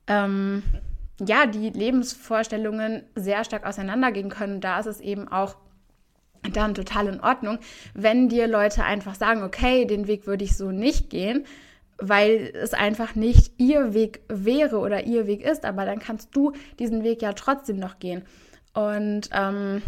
ähm, 0.07 0.63
ja, 1.21 1.47
die 1.47 1.71
Lebensvorstellungen 1.71 3.05
sehr 3.15 3.45
stark 3.45 3.67
auseinandergehen 3.67 4.31
können. 4.31 4.61
Da 4.61 4.81
ist 4.81 4.87
es 4.87 5.01
eben 5.01 5.29
auch 5.29 5.57
dann 6.53 6.75
total 6.75 7.07
in 7.07 7.21
Ordnung, 7.21 7.59
wenn 7.95 8.29
dir 8.29 8.47
Leute 8.47 8.85
einfach 8.85 9.15
sagen, 9.15 9.43
okay, 9.43 9.87
den 9.87 10.07
Weg 10.07 10.27
würde 10.27 10.45
ich 10.45 10.57
so 10.57 10.71
nicht 10.71 11.09
gehen, 11.09 11.47
weil 11.99 12.53
es 12.55 12.75
einfach 12.75 13.15
nicht 13.15 13.53
ihr 13.59 13.95
Weg 13.95 14.21
wäre 14.29 14.79
oder 14.79 15.05
ihr 15.05 15.27
Weg 15.27 15.43
ist, 15.43 15.65
aber 15.65 15.87
dann 15.87 16.01
kannst 16.01 16.35
du 16.37 16.53
diesen 16.79 17.03
Weg 17.03 17.23
ja 17.23 17.33
trotzdem 17.33 17.79
noch 17.79 17.99
gehen. 17.99 18.25
Und 18.75 19.31
ähm, 19.33 19.83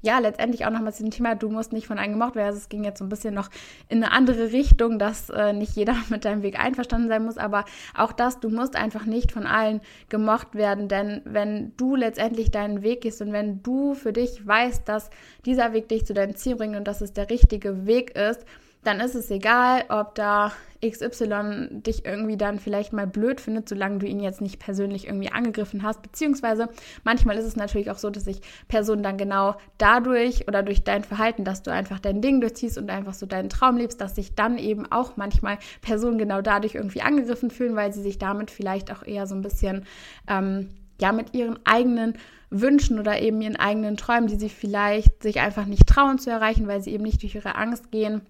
ja, 0.00 0.18
letztendlich 0.20 0.64
auch 0.64 0.70
nochmal 0.70 0.92
zu 0.92 1.02
dem 1.02 1.10
Thema, 1.10 1.34
du 1.34 1.48
musst 1.48 1.72
nicht 1.72 1.86
von 1.86 1.98
einem 1.98 2.12
gemocht 2.12 2.36
werden. 2.36 2.46
Also 2.46 2.58
es 2.58 2.68
ging 2.68 2.84
jetzt 2.84 2.98
so 2.98 3.04
ein 3.04 3.08
bisschen 3.08 3.34
noch 3.34 3.50
in 3.88 4.02
eine 4.02 4.12
andere 4.12 4.52
Richtung, 4.52 4.98
dass 4.98 5.28
äh, 5.30 5.52
nicht 5.52 5.74
jeder 5.74 5.96
mit 6.08 6.24
deinem 6.24 6.42
Weg 6.42 6.58
einverstanden 6.58 7.08
sein 7.08 7.24
muss, 7.24 7.38
aber 7.38 7.64
auch 7.96 8.12
das, 8.12 8.40
du 8.40 8.48
musst 8.48 8.76
einfach 8.76 9.06
nicht 9.06 9.32
von 9.32 9.46
allen 9.46 9.80
gemocht 10.08 10.54
werden, 10.54 10.88
denn 10.88 11.22
wenn 11.24 11.72
du 11.76 11.96
letztendlich 11.96 12.50
deinen 12.50 12.82
Weg 12.82 13.00
gehst 13.02 13.20
und 13.20 13.32
wenn 13.32 13.62
du 13.62 13.94
für 13.94 14.12
dich 14.12 14.46
weißt, 14.46 14.88
dass 14.88 15.10
dieser 15.44 15.72
Weg 15.72 15.88
dich 15.88 16.06
zu 16.06 16.14
deinem 16.14 16.36
Ziel 16.36 16.56
bringt 16.56 16.76
und 16.76 16.86
dass 16.86 17.00
es 17.00 17.12
der 17.12 17.30
richtige 17.30 17.86
Weg 17.86 18.16
ist, 18.16 18.44
dann 18.88 19.00
ist 19.00 19.14
es 19.14 19.30
egal, 19.30 19.84
ob 19.90 20.14
da 20.14 20.50
XY 20.82 21.82
dich 21.82 22.06
irgendwie 22.06 22.38
dann 22.38 22.58
vielleicht 22.58 22.94
mal 22.94 23.06
blöd 23.06 23.38
findet, 23.38 23.68
solange 23.68 23.98
du 23.98 24.06
ihn 24.06 24.18
jetzt 24.18 24.40
nicht 24.40 24.58
persönlich 24.58 25.06
irgendwie 25.06 25.30
angegriffen 25.30 25.82
hast. 25.82 26.00
Beziehungsweise 26.00 26.70
manchmal 27.04 27.36
ist 27.36 27.44
es 27.44 27.54
natürlich 27.54 27.90
auch 27.90 27.98
so, 27.98 28.08
dass 28.08 28.24
sich 28.24 28.40
Personen 28.66 29.02
dann 29.02 29.18
genau 29.18 29.56
dadurch 29.76 30.48
oder 30.48 30.62
durch 30.62 30.84
dein 30.84 31.04
Verhalten, 31.04 31.44
dass 31.44 31.62
du 31.62 31.70
einfach 31.70 31.98
dein 31.98 32.22
Ding 32.22 32.40
durchziehst 32.40 32.78
und 32.78 32.88
einfach 32.88 33.12
so 33.12 33.26
deinen 33.26 33.50
Traum 33.50 33.76
lebst, 33.76 34.00
dass 34.00 34.14
sich 34.14 34.34
dann 34.34 34.56
eben 34.56 34.90
auch 34.90 35.18
manchmal 35.18 35.58
Personen 35.82 36.16
genau 36.16 36.40
dadurch 36.40 36.74
irgendwie 36.74 37.02
angegriffen 37.02 37.50
fühlen, 37.50 37.76
weil 37.76 37.92
sie 37.92 38.02
sich 38.02 38.16
damit 38.16 38.50
vielleicht 38.50 38.90
auch 38.90 39.02
eher 39.06 39.26
so 39.26 39.34
ein 39.34 39.42
bisschen 39.42 39.84
ähm, 40.28 40.70
ja 40.98 41.12
mit 41.12 41.34
ihren 41.34 41.58
eigenen 41.66 42.14
Wünschen 42.48 42.98
oder 42.98 43.20
eben 43.20 43.42
ihren 43.42 43.56
eigenen 43.56 43.98
Träumen, 43.98 44.28
die 44.28 44.36
sie 44.36 44.48
vielleicht 44.48 45.22
sich 45.22 45.40
einfach 45.40 45.66
nicht 45.66 45.86
trauen 45.86 46.18
zu 46.18 46.30
erreichen, 46.30 46.66
weil 46.68 46.80
sie 46.80 46.92
eben 46.92 47.04
nicht 47.04 47.22
durch 47.22 47.34
ihre 47.34 47.56
Angst 47.56 47.90
gehen, 47.90 48.22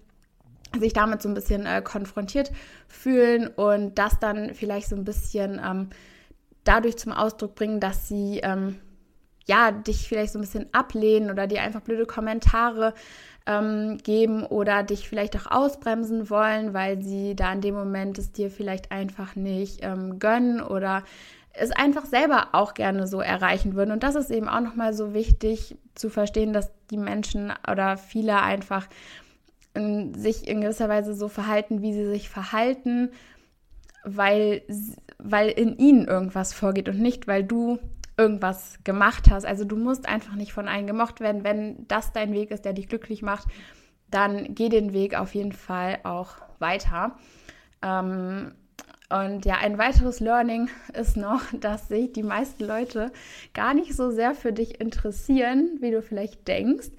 sich 0.77 0.93
damit 0.93 1.21
so 1.21 1.29
ein 1.29 1.33
bisschen 1.33 1.65
äh, 1.65 1.81
konfrontiert 1.83 2.51
fühlen 2.87 3.47
und 3.47 3.97
das 3.97 4.19
dann 4.19 4.53
vielleicht 4.53 4.89
so 4.89 4.95
ein 4.95 5.05
bisschen 5.05 5.59
ähm, 5.65 5.89
dadurch 6.63 6.97
zum 6.97 7.11
Ausdruck 7.11 7.55
bringen, 7.55 7.79
dass 7.79 8.07
sie 8.07 8.39
ähm, 8.43 8.75
ja 9.45 9.71
dich 9.71 10.07
vielleicht 10.07 10.33
so 10.33 10.39
ein 10.39 10.43
bisschen 10.43 10.67
ablehnen 10.73 11.31
oder 11.31 11.47
dir 11.47 11.61
einfach 11.61 11.81
blöde 11.81 12.05
Kommentare 12.05 12.93
ähm, 13.47 13.97
geben 14.03 14.45
oder 14.45 14.83
dich 14.83 15.09
vielleicht 15.09 15.35
auch 15.35 15.49
ausbremsen 15.49 16.29
wollen, 16.29 16.73
weil 16.73 17.01
sie 17.01 17.35
da 17.35 17.51
in 17.51 17.61
dem 17.61 17.73
Moment 17.73 18.19
es 18.19 18.31
dir 18.31 18.51
vielleicht 18.51 18.91
einfach 18.91 19.35
nicht 19.35 19.79
ähm, 19.81 20.19
gönnen 20.19 20.61
oder 20.61 21.03
es 21.53 21.71
einfach 21.71 22.05
selber 22.05 22.49
auch 22.51 22.75
gerne 22.75 23.07
so 23.07 23.21
erreichen 23.21 23.75
würden. 23.75 23.91
Und 23.91 24.03
das 24.03 24.15
ist 24.15 24.29
eben 24.29 24.47
auch 24.47 24.61
nochmal 24.61 24.93
so 24.93 25.13
wichtig 25.13 25.77
zu 25.95 26.09
verstehen, 26.09 26.53
dass 26.53 26.71
die 26.91 26.97
Menschen 26.97 27.51
oder 27.69 27.97
viele 27.97 28.39
einfach 28.41 28.85
in, 28.85 29.28
sich 30.15 30.47
in 30.47 30.61
gewisser 30.61 30.89
Weise 30.89 31.13
so 31.13 31.27
verhalten, 31.27 31.81
wie 31.81 31.93
sie 31.93 32.05
sich 32.05 32.29
verhalten, 32.29 33.11
weil, 34.03 34.61
weil 35.17 35.49
in 35.49 35.77
ihnen 35.77 36.07
irgendwas 36.07 36.53
vorgeht 36.53 36.89
und 36.89 36.99
nicht, 36.99 37.27
weil 37.27 37.43
du 37.43 37.79
irgendwas 38.17 38.79
gemacht 38.83 39.29
hast. 39.31 39.45
Also 39.45 39.63
du 39.63 39.77
musst 39.77 40.07
einfach 40.07 40.35
nicht 40.35 40.53
von 40.53 40.67
allen 40.67 40.87
gemocht 40.87 41.21
werden. 41.21 41.43
Wenn 41.43 41.87
das 41.87 42.11
dein 42.11 42.33
Weg 42.33 42.51
ist, 42.51 42.65
der 42.65 42.73
dich 42.73 42.89
glücklich 42.89 43.21
macht, 43.21 43.47
dann 44.11 44.55
geh 44.55 44.69
den 44.69 44.93
Weg 44.93 45.17
auf 45.17 45.33
jeden 45.35 45.53
Fall 45.53 45.99
auch 46.03 46.35
weiter. 46.59 47.15
Ähm, 47.81 48.53
und 49.09 49.43
ja, 49.45 49.55
ein 49.55 49.79
weiteres 49.79 50.19
Learning 50.19 50.69
ist 50.93 51.17
noch, 51.17 51.41
dass 51.53 51.87
sich 51.87 52.13
die 52.13 52.23
meisten 52.23 52.65
Leute 52.65 53.11
gar 53.53 53.73
nicht 53.73 53.95
so 53.95 54.11
sehr 54.11 54.35
für 54.35 54.53
dich 54.53 54.79
interessieren, 54.79 55.77
wie 55.79 55.91
du 55.91 56.01
vielleicht 56.01 56.47
denkst. 56.47 56.89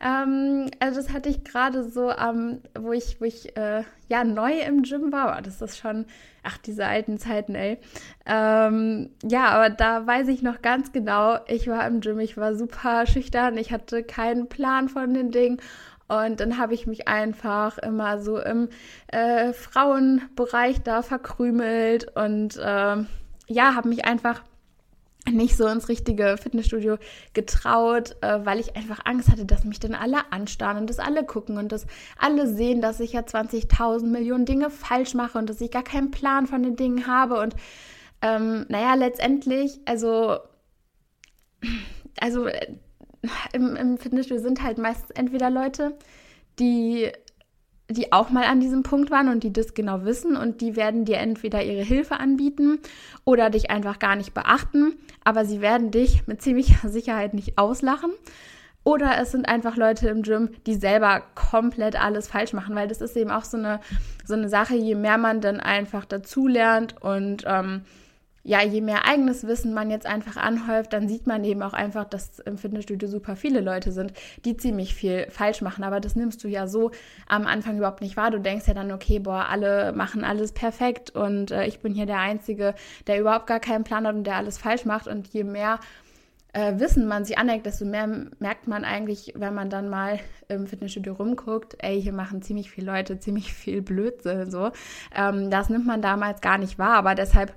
Ähm, 0.00 0.70
also 0.80 1.00
das 1.00 1.12
hatte 1.12 1.30
ich 1.30 1.44
gerade 1.44 1.84
so, 1.84 2.10
ähm, 2.10 2.60
wo 2.78 2.92
ich, 2.92 3.20
wo 3.20 3.24
ich 3.24 3.56
äh, 3.56 3.84
ja 4.08 4.24
neu 4.24 4.52
im 4.60 4.82
Gym 4.82 5.12
war. 5.12 5.40
Das 5.40 5.62
ist 5.62 5.78
schon, 5.78 6.04
ach, 6.42 6.58
diese 6.58 6.84
alten 6.84 7.18
Zeiten, 7.18 7.54
ey. 7.54 7.78
Ähm, 8.26 9.10
ja, 9.22 9.46
aber 9.48 9.70
da 9.70 10.06
weiß 10.06 10.28
ich 10.28 10.42
noch 10.42 10.60
ganz 10.60 10.92
genau, 10.92 11.38
ich 11.46 11.68
war 11.68 11.86
im 11.86 12.00
Gym, 12.00 12.18
ich 12.18 12.36
war 12.36 12.54
super 12.54 13.06
schüchtern, 13.06 13.56
ich 13.56 13.72
hatte 13.72 14.02
keinen 14.02 14.48
Plan 14.48 14.88
von 14.88 15.14
den 15.14 15.30
Dingen 15.30 15.60
und 16.08 16.40
dann 16.40 16.58
habe 16.58 16.74
ich 16.74 16.86
mich 16.86 17.08
einfach 17.08 17.78
immer 17.78 18.20
so 18.20 18.38
im 18.38 18.68
äh, 19.08 19.52
Frauenbereich 19.52 20.82
da 20.82 21.02
verkrümelt 21.02 22.14
und 22.14 22.56
äh, 22.56 22.96
ja, 23.46 23.74
habe 23.74 23.88
mich 23.88 24.04
einfach 24.04 24.42
nicht 25.30 25.56
so 25.56 25.66
ins 25.66 25.88
richtige 25.88 26.36
Fitnessstudio 26.36 26.98
getraut, 27.32 28.16
äh, 28.20 28.44
weil 28.44 28.60
ich 28.60 28.76
einfach 28.76 29.00
Angst 29.04 29.30
hatte, 29.30 29.46
dass 29.46 29.64
mich 29.64 29.80
dann 29.80 29.94
alle 29.94 30.30
anstarren 30.32 30.78
und 30.78 30.90
dass 30.90 30.98
alle 30.98 31.24
gucken 31.24 31.56
und 31.56 31.72
dass 31.72 31.86
alle 32.18 32.46
sehen, 32.46 32.82
dass 32.82 33.00
ich 33.00 33.12
ja 33.12 33.20
20.000 33.20 34.06
Millionen 34.06 34.44
Dinge 34.44 34.70
falsch 34.70 35.14
mache 35.14 35.38
und 35.38 35.48
dass 35.48 35.60
ich 35.60 35.70
gar 35.70 35.82
keinen 35.82 36.10
Plan 36.10 36.46
von 36.46 36.62
den 36.62 36.76
Dingen 36.76 37.06
habe. 37.06 37.40
Und 37.40 37.56
ähm, 38.20 38.66
naja, 38.68 38.94
letztendlich, 38.94 39.80
also, 39.86 40.38
also 42.20 42.46
äh, 42.46 42.76
im, 43.52 43.76
im 43.76 43.98
Fitnessstudio 43.98 44.42
sind 44.42 44.62
halt 44.62 44.78
meistens 44.78 45.10
entweder 45.10 45.50
Leute, 45.50 45.96
die 46.58 47.10
die 47.90 48.12
auch 48.12 48.30
mal 48.30 48.44
an 48.44 48.60
diesem 48.60 48.82
Punkt 48.82 49.10
waren 49.10 49.28
und 49.28 49.44
die 49.44 49.52
das 49.52 49.74
genau 49.74 50.04
wissen 50.04 50.36
und 50.36 50.60
die 50.60 50.74
werden 50.74 51.04
dir 51.04 51.18
entweder 51.18 51.62
ihre 51.62 51.82
Hilfe 51.82 52.18
anbieten 52.18 52.78
oder 53.24 53.50
dich 53.50 53.70
einfach 53.70 53.98
gar 53.98 54.16
nicht 54.16 54.32
beachten, 54.32 54.94
aber 55.22 55.44
sie 55.44 55.60
werden 55.60 55.90
dich 55.90 56.26
mit 56.26 56.40
ziemlicher 56.40 56.88
Sicherheit 56.88 57.34
nicht 57.34 57.58
auslachen. 57.58 58.10
Oder 58.86 59.18
es 59.18 59.32
sind 59.32 59.48
einfach 59.48 59.76
Leute 59.76 60.08
im 60.08 60.22
Gym, 60.22 60.50
die 60.66 60.74
selber 60.74 61.22
komplett 61.34 61.98
alles 61.98 62.28
falsch 62.28 62.52
machen, 62.52 62.74
weil 62.74 62.86
das 62.86 63.00
ist 63.00 63.16
eben 63.16 63.30
auch 63.30 63.44
so 63.44 63.56
eine, 63.56 63.80
so 64.26 64.34
eine 64.34 64.50
Sache, 64.50 64.74
je 64.74 64.94
mehr 64.94 65.16
man 65.16 65.40
dann 65.40 65.58
einfach 65.58 66.04
dazulernt 66.04 67.00
und 67.00 67.44
ähm, 67.46 67.86
ja, 68.46 68.62
je 68.62 68.82
mehr 68.82 69.06
eigenes 69.06 69.46
Wissen 69.46 69.72
man 69.72 69.90
jetzt 69.90 70.06
einfach 70.06 70.36
anhäuft, 70.36 70.92
dann 70.92 71.08
sieht 71.08 71.26
man 71.26 71.42
eben 71.44 71.62
auch 71.62 71.72
einfach, 71.72 72.04
dass 72.04 72.38
im 72.40 72.58
Fitnessstudio 72.58 73.08
super 73.08 73.36
viele 73.36 73.62
Leute 73.62 73.90
sind, 73.90 74.12
die 74.44 74.54
ziemlich 74.56 74.94
viel 74.94 75.26
falsch 75.30 75.62
machen. 75.62 75.82
Aber 75.82 75.98
das 75.98 76.14
nimmst 76.14 76.44
du 76.44 76.48
ja 76.48 76.66
so 76.66 76.90
am 77.26 77.46
Anfang 77.46 77.78
überhaupt 77.78 78.02
nicht 78.02 78.18
wahr. 78.18 78.30
Du 78.30 78.38
denkst 78.38 78.68
ja 78.68 78.74
dann, 78.74 78.92
okay, 78.92 79.18
boah, 79.18 79.46
alle 79.48 79.92
machen 79.92 80.24
alles 80.24 80.52
perfekt 80.52 81.10
und 81.10 81.52
äh, 81.52 81.66
ich 81.66 81.80
bin 81.80 81.94
hier 81.94 82.04
der 82.04 82.18
Einzige, 82.18 82.74
der 83.06 83.18
überhaupt 83.18 83.46
gar 83.46 83.60
keinen 83.60 83.82
Plan 83.82 84.06
hat 84.06 84.14
und 84.14 84.24
der 84.24 84.36
alles 84.36 84.58
falsch 84.58 84.84
macht. 84.84 85.08
Und 85.08 85.28
je 85.28 85.44
mehr 85.44 85.80
äh, 86.52 86.78
Wissen 86.78 87.06
man 87.06 87.24
sich 87.24 87.38
aneckt, 87.38 87.64
desto 87.64 87.86
mehr 87.86 88.06
merkt 88.40 88.68
man 88.68 88.84
eigentlich, 88.84 89.32
wenn 89.36 89.54
man 89.54 89.70
dann 89.70 89.88
mal 89.88 90.20
im 90.48 90.66
Fitnessstudio 90.66 91.14
rumguckt, 91.14 91.76
ey, 91.78 92.00
hier 92.00 92.12
machen 92.12 92.42
ziemlich 92.42 92.70
viele 92.70 92.92
Leute 92.92 93.18
ziemlich 93.18 93.54
viel 93.54 93.80
Blödsinn. 93.80 94.50
So. 94.50 94.70
Ähm, 95.16 95.50
das 95.50 95.70
nimmt 95.70 95.86
man 95.86 96.02
damals 96.02 96.42
gar 96.42 96.58
nicht 96.58 96.78
wahr. 96.78 96.96
Aber 96.96 97.14
deshalb 97.14 97.54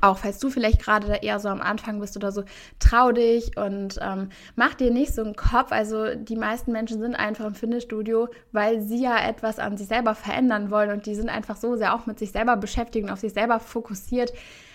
auch 0.00 0.18
falls 0.18 0.38
du 0.38 0.50
vielleicht 0.50 0.80
gerade 0.80 1.06
da 1.06 1.14
eher 1.14 1.38
so 1.40 1.48
am 1.48 1.60
Anfang 1.60 2.00
bist 2.00 2.16
oder 2.16 2.32
so, 2.32 2.44
trau 2.78 3.12
dich 3.12 3.56
und 3.56 3.98
ähm, 4.00 4.30
mach 4.56 4.74
dir 4.74 4.90
nicht 4.90 5.14
so 5.14 5.22
einen 5.22 5.36
Kopf. 5.36 5.72
Also 5.72 6.14
die 6.14 6.36
meisten 6.36 6.72
Menschen 6.72 7.00
sind 7.00 7.14
einfach 7.14 7.44
im 7.44 7.54
Fitnessstudio, 7.54 8.28
weil 8.52 8.80
sie 8.80 9.02
ja 9.02 9.18
etwas 9.18 9.58
an 9.58 9.76
sich 9.76 9.88
selber 9.88 10.14
verändern 10.14 10.70
wollen 10.70 10.90
und 10.90 11.06
die 11.06 11.14
sind 11.14 11.28
einfach 11.28 11.56
so 11.56 11.76
sehr 11.76 11.94
auch 11.94 12.06
mit 12.06 12.18
sich 12.18 12.32
selber 12.32 12.56
beschäftigt 12.56 13.04
und 13.04 13.12
auf 13.12 13.20
sich 13.20 13.32
selber 13.32 13.60
fokussiert. 13.60 14.32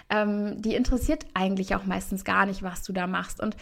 Ähm, 0.09 0.61
die 0.61 0.75
interessiert 0.75 1.25
eigentlich 1.33 1.75
auch 1.75 1.85
meistens 1.85 2.23
gar 2.23 2.45
nicht, 2.45 2.63
was 2.63 2.83
du 2.83 2.93
da 2.93 3.07
machst. 3.07 3.41
Und 3.41 3.57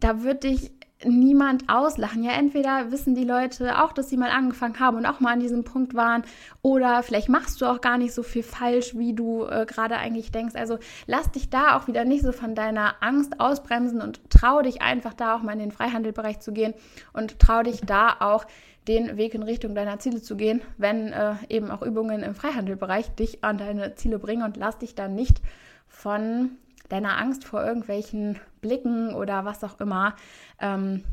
da 0.00 0.22
würde 0.22 0.48
ich 0.48 0.72
niemand 1.04 1.68
auslachen. 1.68 2.24
Ja, 2.24 2.32
entweder 2.32 2.90
wissen 2.90 3.14
die 3.14 3.24
Leute 3.24 3.82
auch, 3.82 3.92
dass 3.92 4.08
sie 4.08 4.16
mal 4.16 4.30
angefangen 4.30 4.80
haben 4.80 4.96
und 4.96 5.06
auch 5.06 5.20
mal 5.20 5.34
an 5.34 5.40
diesem 5.40 5.64
Punkt 5.64 5.94
waren, 5.94 6.22
oder 6.62 7.02
vielleicht 7.02 7.28
machst 7.28 7.60
du 7.60 7.66
auch 7.66 7.80
gar 7.80 7.98
nicht 7.98 8.14
so 8.14 8.22
viel 8.22 8.42
falsch, 8.42 8.96
wie 8.96 9.14
du 9.14 9.44
äh, 9.44 9.66
gerade 9.66 9.96
eigentlich 9.96 10.32
denkst. 10.32 10.54
Also 10.56 10.78
lass 11.06 11.30
dich 11.32 11.50
da 11.50 11.76
auch 11.76 11.86
wieder 11.86 12.04
nicht 12.04 12.24
so 12.24 12.32
von 12.32 12.54
deiner 12.54 12.94
Angst 13.00 13.40
ausbremsen 13.40 14.00
und 14.00 14.20
trau 14.30 14.62
dich 14.62 14.80
einfach 14.80 15.14
da 15.14 15.36
auch 15.36 15.42
mal 15.42 15.52
in 15.52 15.58
den 15.58 15.72
Freihandelbereich 15.72 16.40
zu 16.40 16.52
gehen 16.52 16.74
und 17.12 17.38
trau 17.38 17.62
dich 17.62 17.80
da 17.82 18.16
auch 18.20 18.46
den 18.88 19.16
Weg 19.16 19.34
in 19.34 19.42
Richtung 19.42 19.74
deiner 19.74 19.98
Ziele 19.98 20.22
zu 20.22 20.36
gehen, 20.36 20.62
wenn 20.78 21.12
äh, 21.12 21.34
eben 21.48 21.70
auch 21.70 21.82
Übungen 21.82 22.22
im 22.22 22.34
Freihandelbereich 22.34 23.10
dich 23.10 23.42
an 23.42 23.58
deine 23.58 23.96
Ziele 23.96 24.18
bringen 24.18 24.44
und 24.44 24.56
lass 24.56 24.78
dich 24.78 24.94
dann 24.94 25.14
nicht 25.14 25.40
von 25.88 26.52
deiner 26.88 27.18
Angst 27.18 27.44
vor 27.44 27.64
irgendwelchen 27.64 28.38
Blicken 28.60 29.14
oder 29.14 29.44
was 29.44 29.64
auch 29.64 29.80
immer 29.80 30.14
ähm, 30.60 31.04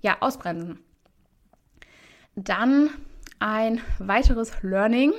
ja, 0.00 0.18
ausbremsen. 0.20 0.78
Dann 2.34 2.90
ein 3.38 3.80
weiteres 3.98 4.62
Learning. 4.62 5.12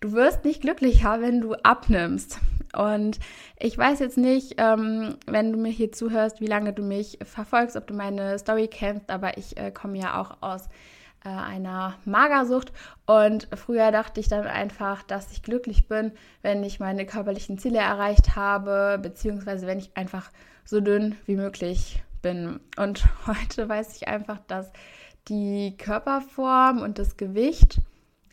Du 0.00 0.12
wirst 0.12 0.44
nicht 0.44 0.62
glücklicher, 0.62 1.20
wenn 1.20 1.40
du 1.40 1.54
abnimmst. 1.54 2.38
Und 2.76 3.18
ich 3.58 3.76
weiß 3.76 3.98
jetzt 3.98 4.16
nicht, 4.16 4.54
ähm, 4.58 5.16
wenn 5.26 5.52
du 5.52 5.58
mir 5.58 5.72
hier 5.72 5.92
zuhörst, 5.92 6.40
wie 6.40 6.46
lange 6.46 6.72
du 6.72 6.82
mich 6.82 7.18
verfolgst, 7.22 7.76
ob 7.76 7.86
du 7.86 7.94
meine 7.94 8.38
Story 8.38 8.68
kennst, 8.68 9.10
aber 9.10 9.36
ich 9.38 9.56
äh, 9.56 9.70
komme 9.72 9.98
ja 9.98 10.20
auch 10.20 10.38
aus 10.40 10.68
äh, 11.24 11.28
einer 11.28 11.96
Magersucht. 12.04 12.72
Und 13.06 13.48
früher 13.54 13.90
dachte 13.92 14.20
ich 14.20 14.28
dann 14.28 14.46
einfach, 14.46 15.02
dass 15.02 15.32
ich 15.32 15.42
glücklich 15.42 15.88
bin, 15.88 16.12
wenn 16.42 16.62
ich 16.64 16.80
meine 16.80 17.06
körperlichen 17.06 17.58
Ziele 17.58 17.78
erreicht 17.78 18.36
habe, 18.36 18.98
beziehungsweise 19.02 19.66
wenn 19.66 19.78
ich 19.78 19.96
einfach 19.96 20.30
so 20.64 20.80
dünn 20.80 21.16
wie 21.26 21.36
möglich 21.36 22.02
bin. 22.22 22.60
Und 22.76 23.04
heute 23.26 23.68
weiß 23.68 23.96
ich 23.96 24.08
einfach, 24.08 24.38
dass 24.46 24.70
die 25.28 25.76
Körperform 25.76 26.80
und 26.80 26.98
das 26.98 27.16
Gewicht 27.16 27.80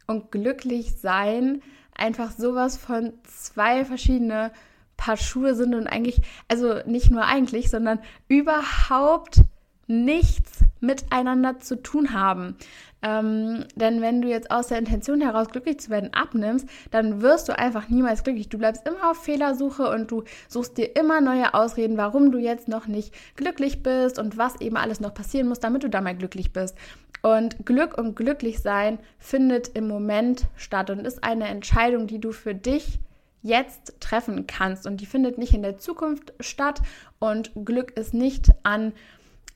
und 0.07 0.31
glücklich 0.31 0.95
sein 0.99 1.61
einfach 1.93 2.31
sowas 2.31 2.77
von 2.77 3.13
zwei 3.23 3.83
verschiedene 3.83 4.51
Paar 4.95 5.17
Schuhe 5.17 5.55
sind 5.55 5.75
und 5.75 5.87
eigentlich, 5.87 6.21
also 6.47 6.79
nicht 6.85 7.11
nur 7.11 7.25
eigentlich, 7.25 7.69
sondern 7.69 7.99
überhaupt 8.27 9.41
nichts 9.87 10.59
miteinander 10.79 11.59
zu 11.59 11.81
tun 11.81 12.13
haben. 12.13 12.55
Ähm, 13.01 13.65
denn 13.75 14.01
wenn 14.01 14.21
du 14.21 14.27
jetzt 14.27 14.49
aus 14.49 14.67
der 14.67 14.79
Intention 14.79 15.21
heraus 15.21 15.49
glücklich 15.49 15.79
zu 15.79 15.89
werden 15.89 16.13
abnimmst, 16.13 16.67
dann 16.91 17.21
wirst 17.21 17.47
du 17.47 17.57
einfach 17.57 17.89
niemals 17.89 18.23
glücklich. 18.23 18.49
Du 18.49 18.57
bleibst 18.57 18.87
immer 18.87 19.11
auf 19.11 19.23
Fehlersuche 19.23 19.89
und 19.89 20.09
du 20.09 20.23
suchst 20.47 20.77
dir 20.77 20.95
immer 20.95 21.21
neue 21.21 21.53
Ausreden, 21.53 21.97
warum 21.97 22.31
du 22.31 22.39
jetzt 22.39 22.67
noch 22.67 22.87
nicht 22.87 23.13
glücklich 23.35 23.83
bist 23.83 24.17
und 24.19 24.37
was 24.37 24.59
eben 24.61 24.77
alles 24.77 24.99
noch 24.99 25.13
passieren 25.13 25.47
muss, 25.47 25.59
damit 25.59 25.83
du 25.83 25.89
da 25.89 26.01
mal 26.01 26.15
glücklich 26.15 26.51
bist. 26.53 26.75
Und 27.21 27.65
Glück 27.65 27.97
und 27.97 28.15
Glücklichsein 28.15 28.99
findet 29.19 29.69
im 29.69 29.87
Moment 29.87 30.45
statt 30.55 30.89
und 30.89 31.05
ist 31.05 31.23
eine 31.23 31.47
Entscheidung, 31.47 32.07
die 32.07 32.19
du 32.19 32.31
für 32.31 32.55
dich 32.55 32.99
jetzt 33.41 33.99
treffen 33.99 34.47
kannst. 34.47 34.87
Und 34.87 35.01
die 35.01 35.05
findet 35.05 35.37
nicht 35.37 35.53
in 35.53 35.61
der 35.61 35.77
Zukunft 35.77 36.33
statt. 36.39 36.81
Und 37.19 37.51
Glück 37.65 37.91
ist 37.91 38.13
nicht 38.13 38.51
an 38.63 38.93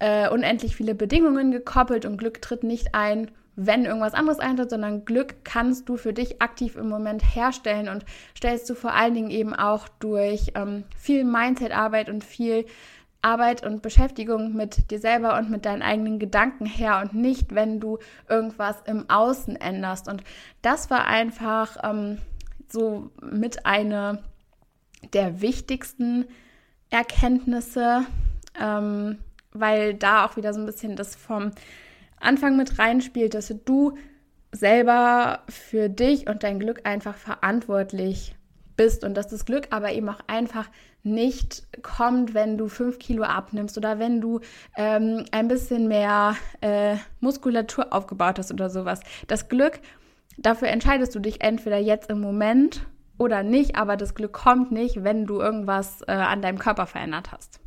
äh, 0.01 0.27
unendlich 0.29 0.75
viele 0.75 0.95
Bedingungen 0.95 1.51
gekoppelt 1.51 2.05
und 2.05 2.17
Glück 2.17 2.41
tritt 2.41 2.63
nicht 2.63 2.95
ein, 2.95 3.29
wenn 3.55 3.85
irgendwas 3.85 4.15
anderes 4.15 4.39
eintritt, 4.39 4.71
sondern 4.71 5.05
Glück 5.05 5.45
kannst 5.45 5.87
du 5.87 5.95
für 5.95 6.11
dich 6.11 6.41
aktiv 6.41 6.75
im 6.75 6.89
Moment 6.89 7.21
herstellen 7.35 7.87
und 7.87 8.03
stellst 8.35 8.67
du 8.67 8.73
vor 8.73 8.93
allen 8.93 9.13
Dingen 9.13 9.29
eben 9.29 9.53
auch 9.53 9.87
durch 9.99 10.53
ähm, 10.55 10.85
viel 10.97 11.23
Mindset-Arbeit 11.23 12.09
und 12.09 12.23
viel 12.23 12.65
Arbeit 13.21 13.63
und 13.63 13.83
Beschäftigung 13.83 14.55
mit 14.55 14.89
dir 14.89 14.97
selber 14.97 15.37
und 15.37 15.51
mit 15.51 15.65
deinen 15.65 15.83
eigenen 15.83 16.17
Gedanken 16.17 16.65
her 16.65 16.99
und 17.03 17.13
nicht, 17.13 17.53
wenn 17.53 17.79
du 17.79 17.99
irgendwas 18.27 18.77
im 18.87 19.07
Außen 19.07 19.55
änderst. 19.55 20.07
Und 20.07 20.23
das 20.63 20.89
war 20.89 21.05
einfach 21.05 21.77
ähm, 21.83 22.17
so 22.69 23.11
mit 23.21 23.67
einer 23.67 24.23
der 25.13 25.41
wichtigsten 25.41 26.25
Erkenntnisse, 26.89 28.05
ähm, 28.59 29.19
weil 29.53 29.93
da 29.93 30.25
auch 30.25 30.37
wieder 30.37 30.53
so 30.53 30.59
ein 30.59 30.65
bisschen 30.65 30.95
das 30.95 31.15
vom 31.15 31.51
Anfang 32.19 32.57
mit 32.57 32.79
reinspielt, 32.79 33.33
dass 33.33 33.53
du 33.65 33.97
selber 34.51 35.43
für 35.49 35.89
dich 35.89 36.27
und 36.27 36.43
dein 36.43 36.59
Glück 36.59 36.81
einfach 36.85 37.15
verantwortlich 37.15 38.35
bist 38.75 39.03
und 39.03 39.15
dass 39.15 39.27
das 39.27 39.45
Glück 39.45 39.67
aber 39.71 39.91
eben 39.91 40.09
auch 40.09 40.19
einfach 40.27 40.69
nicht 41.03 41.63
kommt, 41.81 42.33
wenn 42.33 42.57
du 42.57 42.67
fünf 42.67 42.99
Kilo 42.99 43.23
abnimmst 43.23 43.77
oder 43.77 43.97
wenn 43.99 44.21
du 44.21 44.39
ähm, 44.77 45.25
ein 45.31 45.47
bisschen 45.47 45.87
mehr 45.87 46.35
äh, 46.61 46.95
Muskulatur 47.19 47.91
aufgebaut 47.91 48.37
hast 48.37 48.51
oder 48.51 48.69
sowas. 48.69 48.99
Das 49.27 49.49
Glück, 49.49 49.79
dafür 50.37 50.67
entscheidest 50.67 51.15
du 51.15 51.19
dich 51.19 51.41
entweder 51.41 51.77
jetzt 51.77 52.09
im 52.09 52.21
Moment 52.21 52.85
oder 53.17 53.43
nicht, 53.43 53.75
aber 53.75 53.97
das 53.97 54.15
Glück 54.15 54.33
kommt 54.33 54.71
nicht, 54.71 55.03
wenn 55.03 55.25
du 55.25 55.39
irgendwas 55.39 56.01
äh, 56.07 56.11
an 56.11 56.41
deinem 56.41 56.59
Körper 56.59 56.85
verändert 56.85 57.31
hast. 57.31 57.60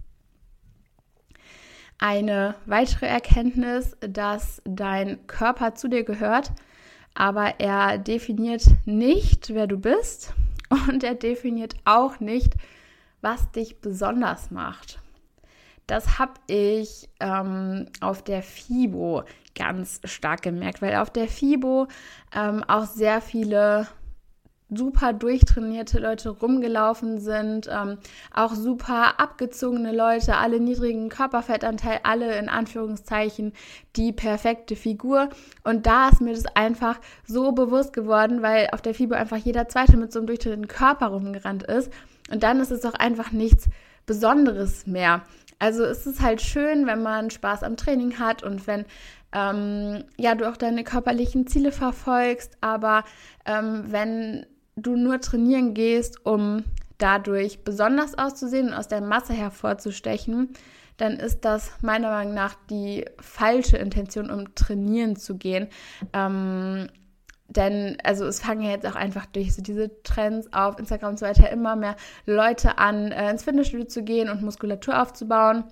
Eine 2.07 2.55
weitere 2.67 3.07
Erkenntnis, 3.07 3.97
dass 4.01 4.61
dein 4.67 5.27
Körper 5.27 5.75
zu 5.75 5.89
dir 5.89 6.05
gehört, 6.05 6.53
aber 7.15 7.59
er 7.61 7.97
definiert 7.97 8.67
nicht, 8.85 9.55
wer 9.55 9.67
du 9.67 9.79
bist 9.79 10.35
und 10.69 11.03
er 11.03 11.15
definiert 11.15 11.77
auch 11.87 12.21
nicht, 12.21 12.57
was 13.23 13.51
dich 13.53 13.81
besonders 13.81 14.51
macht. 14.51 15.01
Das 15.87 16.19
habe 16.19 16.35
ich 16.47 17.09
ähm, 17.21 17.87
auf 18.03 18.23
der 18.23 18.43
FIBO 18.43 19.23
ganz 19.55 20.03
stark 20.05 20.43
gemerkt, 20.43 20.83
weil 20.83 20.97
auf 20.97 21.09
der 21.09 21.27
FIBO 21.27 21.89
ähm, 22.37 22.65
auch 22.65 22.85
sehr 22.85 23.23
viele 23.23 23.89
super 24.71 25.13
durchtrainierte 25.13 25.99
Leute 25.99 26.31
rumgelaufen 26.31 27.19
sind, 27.19 27.69
ähm, 27.71 27.99
auch 28.33 28.55
super 28.55 29.21
abgezogene 29.21 29.93
Leute, 29.93 30.37
alle 30.37 30.61
niedrigen 30.61 31.09
Körperfettanteil, 31.09 32.01
alle 32.03 32.39
in 32.39 32.49
Anführungszeichen 32.49 33.53
die 33.97 34.13
perfekte 34.13 34.75
Figur. 34.77 35.29
Und 35.63 35.87
da 35.87 36.09
ist 36.09 36.21
mir 36.21 36.35
das 36.35 36.47
einfach 36.57 37.01
so 37.27 37.53
bewusst 37.53 37.93
geworden, 37.93 38.43
weil 38.43 38.69
auf 38.73 38.83
der 38.83 38.95
FIBO 38.95 39.15
einfach 39.15 39.37
jeder 39.37 39.69
Zweite 39.69 39.97
mit 39.97 40.13
so 40.13 40.19
einem 40.19 40.27
durchtrainierten 40.27 40.69
Körper 40.69 41.09
rumgerannt 41.09 41.63
ist. 41.65 41.93
Und 42.31 42.43
dann 42.43 42.61
ist 42.61 42.71
es 42.71 42.85
auch 42.85 42.95
einfach 42.95 43.33
nichts 43.33 43.69
Besonderes 44.07 44.87
mehr. 44.87 45.23
Also 45.59 45.85
es 45.85 46.07
ist 46.07 46.21
halt 46.21 46.43
schön, 46.43 46.87
wenn 46.87 47.03
man 47.03 47.31
Spaß 47.31 47.63
am 47.63 47.77
Training 47.77 48.19
hat 48.19 48.43
und 48.43 48.67
wenn 48.67 48.85
ähm, 49.33 50.05
ja 50.17 50.35
du 50.35 50.49
auch 50.49 50.57
deine 50.57 50.85
körperlichen 50.85 51.47
Ziele 51.47 51.73
verfolgst, 51.73 52.57
aber 52.61 53.05
ähm, 53.47 53.85
wenn 53.89 54.47
du 54.77 54.97
nur 54.97 55.21
trainieren 55.21 55.75
gehst, 55.75 56.25
um 56.25 56.65
dadurch 56.99 57.65
besonders 57.65 58.17
auszusehen 58.17 58.69
und 58.69 58.75
aus 58.75 58.89
der 58.89 59.01
Masse 59.01 59.33
hervorzustechen, 59.33 60.51
dann 60.97 61.15
ist 61.15 61.45
das 61.45 61.73
meiner 61.83 62.11
Meinung 62.11 62.35
nach 62.35 62.55
die 62.71 63.05
falsche 63.21 63.77
Intention, 63.77 64.31
um 64.31 64.55
trainieren 64.55 65.17
zu 65.17 65.37
gehen. 65.37 65.69
Ähm, 66.13 66.89
denn, 67.49 67.99
also 68.03 68.25
es 68.27 68.41
fangen 68.41 68.63
ja 68.63 68.71
jetzt 68.71 68.87
auch 68.87 68.95
einfach 68.95 69.27
durch 69.27 69.55
so 69.55 69.63
diese 69.63 70.03
Trends 70.03 70.53
auf 70.53 70.79
Instagram 70.79 71.11
und 71.11 71.19
so 71.19 71.27
weiter 71.27 71.51
immer 71.51 71.77
mehr 71.77 71.97
Leute 72.27 72.79
an, 72.79 73.13
äh, 73.13 73.31
ins 73.31 73.45
Fitnessstudio 73.45 73.87
zu 73.87 74.03
gehen 74.03 74.29
und 74.29 74.43
Muskulatur 74.43 75.01
aufzubauen. 75.01 75.65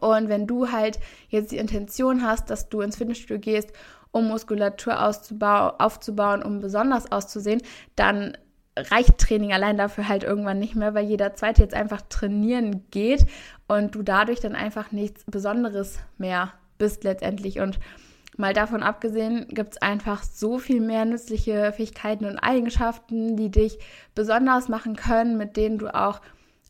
Und 0.00 0.28
wenn 0.28 0.46
du 0.46 0.72
halt 0.72 0.98
jetzt 1.28 1.52
die 1.52 1.58
Intention 1.58 2.22
hast, 2.22 2.50
dass 2.50 2.68
du 2.68 2.80
ins 2.80 2.96
Fitnessstudio 2.96 3.38
gehst, 3.38 3.72
um 4.12 4.28
Muskulatur 4.28 5.00
aufzubauen, 5.02 6.42
um 6.42 6.60
besonders 6.60 7.10
auszusehen, 7.10 7.62
dann 7.96 8.36
reicht 8.76 9.18
Training 9.18 9.52
allein 9.52 9.76
dafür 9.76 10.08
halt 10.08 10.22
irgendwann 10.22 10.58
nicht 10.58 10.74
mehr, 10.76 10.94
weil 10.94 11.06
jeder 11.06 11.34
Zweite 11.34 11.62
jetzt 11.62 11.74
einfach 11.74 12.02
trainieren 12.02 12.84
geht 12.90 13.26
und 13.68 13.94
du 13.94 14.02
dadurch 14.02 14.40
dann 14.40 14.54
einfach 14.54 14.92
nichts 14.92 15.24
Besonderes 15.24 15.98
mehr 16.18 16.52
bist 16.78 17.04
letztendlich. 17.04 17.60
Und 17.60 17.78
mal 18.36 18.52
davon 18.52 18.82
abgesehen, 18.82 19.46
gibt 19.48 19.72
es 19.72 19.82
einfach 19.82 20.22
so 20.22 20.58
viel 20.58 20.80
mehr 20.80 21.06
nützliche 21.06 21.72
Fähigkeiten 21.72 22.26
und 22.26 22.38
Eigenschaften, 22.38 23.36
die 23.36 23.50
dich 23.50 23.78
besonders 24.14 24.68
machen 24.68 24.94
können, 24.94 25.38
mit 25.38 25.56
denen 25.56 25.78
du 25.78 25.94
auch 25.94 26.20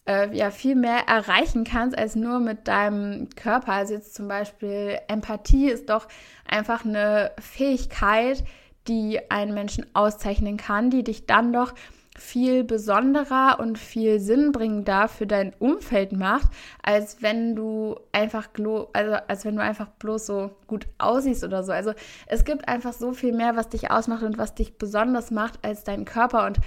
äh, 0.06 0.34
ja 0.36 0.50
viel 0.50 0.74
mehr 0.74 1.08
erreichen 1.08 1.64
kannst 1.64 1.96
als 1.96 2.16
nur 2.16 2.40
mit 2.40 2.68
deinem 2.68 3.28
Körper. 3.30 3.72
Also 3.72 3.94
jetzt 3.94 4.14
zum 4.14 4.28
Beispiel 4.28 4.98
Empathie 5.08 5.68
ist 5.68 5.90
doch 5.90 6.08
einfach 6.46 6.84
eine 6.84 7.32
Fähigkeit, 7.40 8.44
die 8.88 9.30
einen 9.30 9.54
Menschen 9.54 9.86
auszeichnen 9.94 10.56
kann, 10.56 10.90
die 10.90 11.02
dich 11.02 11.26
dann 11.26 11.52
doch 11.52 11.74
viel 12.18 12.64
besonderer 12.64 13.58
und 13.60 13.78
viel 13.78 14.20
sinnbringender 14.20 15.08
für 15.08 15.26
dein 15.26 15.52
Umfeld 15.58 16.12
macht, 16.12 16.48
als 16.82 17.20
wenn 17.20 17.54
du 17.54 17.96
einfach 18.12 18.48
also 18.92 19.16
als 19.28 19.44
wenn 19.44 19.56
du 19.56 19.62
einfach 19.62 19.88
bloß 19.88 20.24
so 20.24 20.50
gut 20.66 20.86
aussiehst 20.96 21.44
oder 21.44 21.62
so. 21.62 21.72
Also 21.72 21.92
es 22.26 22.44
gibt 22.44 22.68
einfach 22.68 22.94
so 22.94 23.12
viel 23.12 23.32
mehr, 23.32 23.56
was 23.56 23.68
dich 23.68 23.90
ausmacht 23.90 24.22
und 24.22 24.38
was 24.38 24.54
dich 24.54 24.78
besonders 24.78 25.30
macht 25.30 25.58
als 25.62 25.84
dein 25.84 26.06
Körper 26.06 26.46
und 26.46 26.58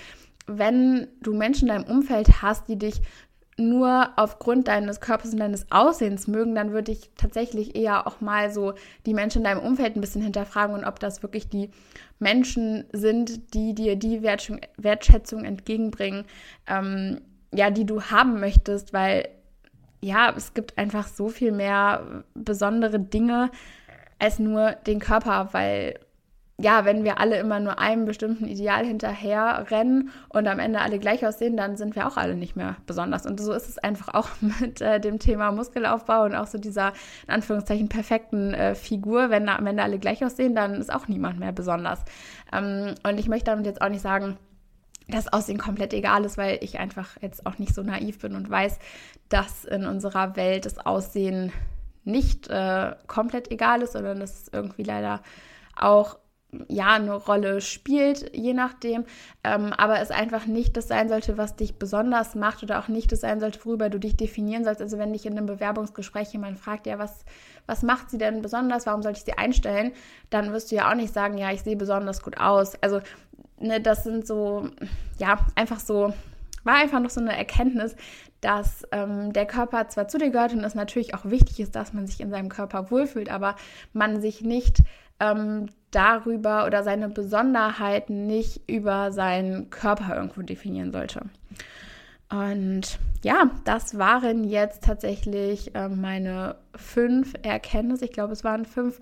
wenn 0.52 1.08
du 1.22 1.34
Menschen 1.34 1.68
in 1.70 1.76
deinem 1.76 1.98
Umfeld 1.98 2.42
hast, 2.42 2.68
die 2.68 2.78
dich 2.78 3.02
nur 3.60 4.10
aufgrund 4.16 4.68
deines 4.68 5.02
Körpers 5.02 5.34
und 5.34 5.40
deines 5.40 5.72
Aussehens 5.72 6.28
mögen, 6.28 6.56
dann 6.56 6.72
würde 6.72 6.92
ich 6.92 7.12
tatsächlich 7.18 7.76
eher 7.76 8.08
auch 8.08 8.22
mal 8.22 8.52
so 8.52 8.74
die 9.06 9.14
Menschen 9.14 9.40
in 9.40 9.44
deinem 9.44 9.62
Umfeld 9.62 9.96
ein 9.96 10.02
bisschen 10.02 10.22
hinterfragen 10.22 10.76
und 10.76 10.86
ob 10.86 11.00
das 11.00 11.22
wirklich 11.22 11.50
die 11.50 11.70
Menschen 12.18 12.86
sind, 12.92 13.54
die 13.54 13.76
dir 13.76 13.96
die 13.96 14.24
Wertschätzung 14.24 15.44
entgegenbringen, 15.44 16.26
ähm, 16.68 17.22
ja, 17.54 17.70
die 17.70 17.86
du 17.86 18.02
haben 18.04 18.40
möchtest, 18.40 18.94
weil 18.94 19.30
ja, 20.02 20.34
es 20.36 20.54
gibt 20.54 20.78
einfach 20.78 21.08
so 21.08 21.28
viel 21.28 21.52
mehr 21.52 22.24
besondere 22.34 23.00
Dinge 23.00 23.52
als 24.18 24.40
nur 24.40 24.72
den 24.72 25.00
Körper, 25.00 25.50
weil 25.52 26.00
ja, 26.62 26.84
wenn 26.84 27.06
wir 27.06 27.20
alle 27.20 27.40
immer 27.40 27.60
nur 27.60 27.80
einem 27.80 28.06
bestimmten 28.06 28.46
Ideal 28.46 28.86
hinterher 28.86 29.68
rennen 29.72 30.10
und 30.28 30.48
am 30.48 30.60
Ende 30.60 30.82
alle 30.82 31.00
gleich 31.00 31.26
aussehen, 31.26 31.56
dann 31.56 31.78
sind 31.78 31.96
wir 31.96 32.06
auch 32.06 32.18
alle 32.18 32.36
nicht 32.36 32.56
mehr 32.56 32.76
besonders. 32.86 33.26
Und 33.26 33.40
so 33.40 33.54
ist 33.54 33.70
es 33.70 33.78
einfach 33.78 34.14
auch 34.14 34.30
mit 34.42 34.82
äh, 34.82 35.00
dem 35.00 35.20
Thema 35.20 35.52
Muskelaufbau 35.52 36.26
und 36.26 36.36
auch 36.36 36.48
so 36.48 36.58
dieser, 36.58 36.94
in 37.28 37.34
Anführungszeichen, 37.34 37.88
perfekten 37.88 38.54
äh, 38.54 38.76
Figur. 38.76 39.30
Wenn 39.30 39.48
am 39.48 39.66
Ende 39.68 39.84
alle 39.84 40.00
gleich 40.00 40.24
aussehen, 40.24 40.54
dann 40.54 40.76
ist 40.76 40.94
auch 40.94 41.08
niemand 41.08 41.40
mehr 41.40 41.54
besonders. 41.54 42.00
Ähm, 42.52 42.96
und 43.04 43.18
ich 43.20 43.30
möchte 43.30 43.52
damit 43.52 43.66
jetzt 43.66 43.82
auch 43.82 43.90
nicht 43.90 44.02
sagen, 44.02 44.38
dass 45.08 45.32
Aussehen 45.32 45.58
komplett 45.58 45.94
egal 45.94 46.26
ist, 46.26 46.38
weil 46.38 46.60
ich 46.62 46.78
einfach 46.78 47.18
jetzt 47.22 47.46
auch 47.46 47.58
nicht 47.58 47.74
so 47.74 47.82
naiv 47.82 48.20
bin 48.20 48.36
und 48.36 48.50
weiß, 48.50 48.80
dass 49.30 49.66
in 49.66 49.86
unserer 49.86 50.36
Welt 50.36 50.66
das 50.66 50.78
Aussehen 50.78 51.52
nicht 52.04 52.48
äh, 52.50 52.96
komplett 53.08 53.50
egal 53.50 53.82
ist, 53.82 53.94
sondern 53.94 54.20
dass 54.20 54.42
es 54.42 54.54
irgendwie 54.54 54.84
leider 54.84 55.22
auch 55.76 56.19
ja, 56.68 56.94
eine 56.94 57.14
Rolle 57.14 57.62
spielt, 57.62 58.36
je 58.36 58.54
nachdem, 58.54 59.06
ähm, 59.44 59.72
aber 59.74 60.00
es 60.00 60.10
einfach 60.10 60.48
nicht 60.48 60.78
das 60.78 60.88
sein 60.88 61.08
sollte, 61.08 61.38
was 61.38 61.56
dich 61.56 61.78
besonders 61.78 62.34
macht 62.34 62.64
oder 62.64 62.80
auch 62.80 62.88
nicht 62.88 63.12
das 63.12 63.22
sein 63.22 63.40
sollte, 63.40 63.64
worüber 63.66 63.90
du 63.90 64.00
dich 64.00 64.18
definieren 64.18 64.64
sollst. 64.64 64.82
Also 64.82 64.98
wenn 64.98 65.14
dich 65.14 65.26
in 65.26 65.38
einem 65.38 65.46
Bewerbungsgespräch 65.46 66.34
jemand 66.34 66.58
fragt, 66.58 66.88
ja, 66.88 66.98
was, 66.98 67.24
was 67.68 67.84
macht 67.84 68.10
sie 68.10 68.18
denn 68.18 68.42
besonders, 68.42 68.88
warum 68.88 69.04
sollte 69.04 69.20
ich 69.20 69.26
sie 69.26 69.38
einstellen, 69.38 69.92
dann 70.32 70.52
wirst 70.52 70.72
du 70.72 70.76
ja 70.76 70.90
auch 70.90 70.96
nicht 70.96 71.14
sagen, 71.14 71.38
ja, 71.38 71.52
ich 71.52 71.62
sehe 71.62 71.76
besonders 71.76 72.24
gut 72.24 72.40
aus. 72.40 72.74
Also 72.82 73.00
ne, 73.60 73.80
das 73.80 74.04
sind 74.04 74.26
so, 74.26 74.70
ja, 75.20 75.46
einfach 75.54 75.80
so, 75.80 76.14
war 76.64 76.76
einfach 76.76 77.00
noch 77.00 77.12
so 77.12 77.22
eine 77.22 77.38
Erkenntnis, 77.38 77.96
dass 78.42 78.88
ähm, 78.92 79.34
der 79.34 79.46
Körper 79.46 79.88
zwar 79.90 80.08
zu 80.08 80.18
dir 80.18 80.32
gehört 80.32 80.54
und 80.54 80.64
es 80.64 80.74
natürlich 80.74 81.14
auch 81.14 81.26
wichtig 81.26 81.60
ist, 81.60 81.76
dass 81.76 81.94
man 81.94 82.08
sich 82.08 82.22
in 82.22 82.32
seinem 82.32 82.50
Körper 82.50 82.90
wohlfühlt, 82.90 83.30
aber 83.30 83.56
man 83.94 84.22
sich 84.22 84.42
nicht 84.42 84.82
ähm, 85.20 85.68
darüber 85.92 86.66
oder 86.66 86.84
seine 86.84 87.10
Besonderheiten 87.10 88.28
nicht 88.28 88.70
über 88.70 89.12
seinen 89.12 89.70
Körper 89.70 90.16
irgendwo 90.16 90.42
definieren 90.42 90.92
sollte. 90.92 91.22
Und 92.30 93.00
ja, 93.24 93.50
das 93.66 93.98
waren 93.98 94.44
jetzt 94.44 94.84
tatsächlich 94.84 95.74
äh, 95.76 95.90
meine 95.90 96.56
fünf 96.76 97.34
Erkenntnisse. 97.42 98.06
Ich 98.06 98.12
glaube, 98.12 98.34
es 98.34 98.44
waren 98.44 98.66
fünf 98.66 99.02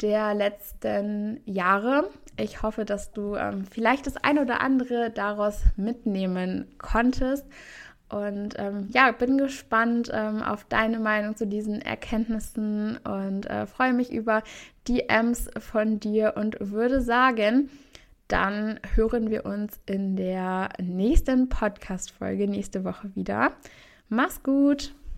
der 0.00 0.34
letzten 0.34 1.40
Jahre. 1.44 2.10
Ich 2.36 2.62
hoffe, 2.62 2.84
dass 2.84 3.12
du 3.12 3.36
ähm, 3.36 3.64
vielleicht 3.64 4.08
das 4.08 4.16
ein 4.16 4.38
oder 4.40 4.60
andere 4.60 5.10
daraus 5.10 5.62
mitnehmen 5.76 6.66
konntest. 6.78 7.46
Und 8.08 8.54
ähm, 8.58 8.88
ja, 8.92 9.10
bin 9.12 9.38
gespannt 9.38 10.10
ähm, 10.12 10.42
auf 10.42 10.64
deine 10.64 10.98
Meinung 10.98 11.36
zu 11.36 11.46
diesen 11.46 11.80
Erkenntnissen 11.80 12.98
und 12.98 13.46
äh, 13.46 13.66
freue 13.66 13.92
mich 13.92 14.12
über 14.12 14.42
DMs 14.86 15.50
von 15.58 16.00
dir 16.00 16.34
und 16.36 16.56
würde 16.60 17.00
sagen, 17.00 17.70
dann 18.28 18.80
hören 18.94 19.30
wir 19.30 19.44
uns 19.46 19.80
in 19.86 20.16
der 20.16 20.70
nächsten 20.80 21.48
Podcast-Folge 21.48 22.48
nächste 22.48 22.84
Woche 22.84 23.10
wieder. 23.14 23.52
Mach's 24.08 24.42
gut! 24.42 24.94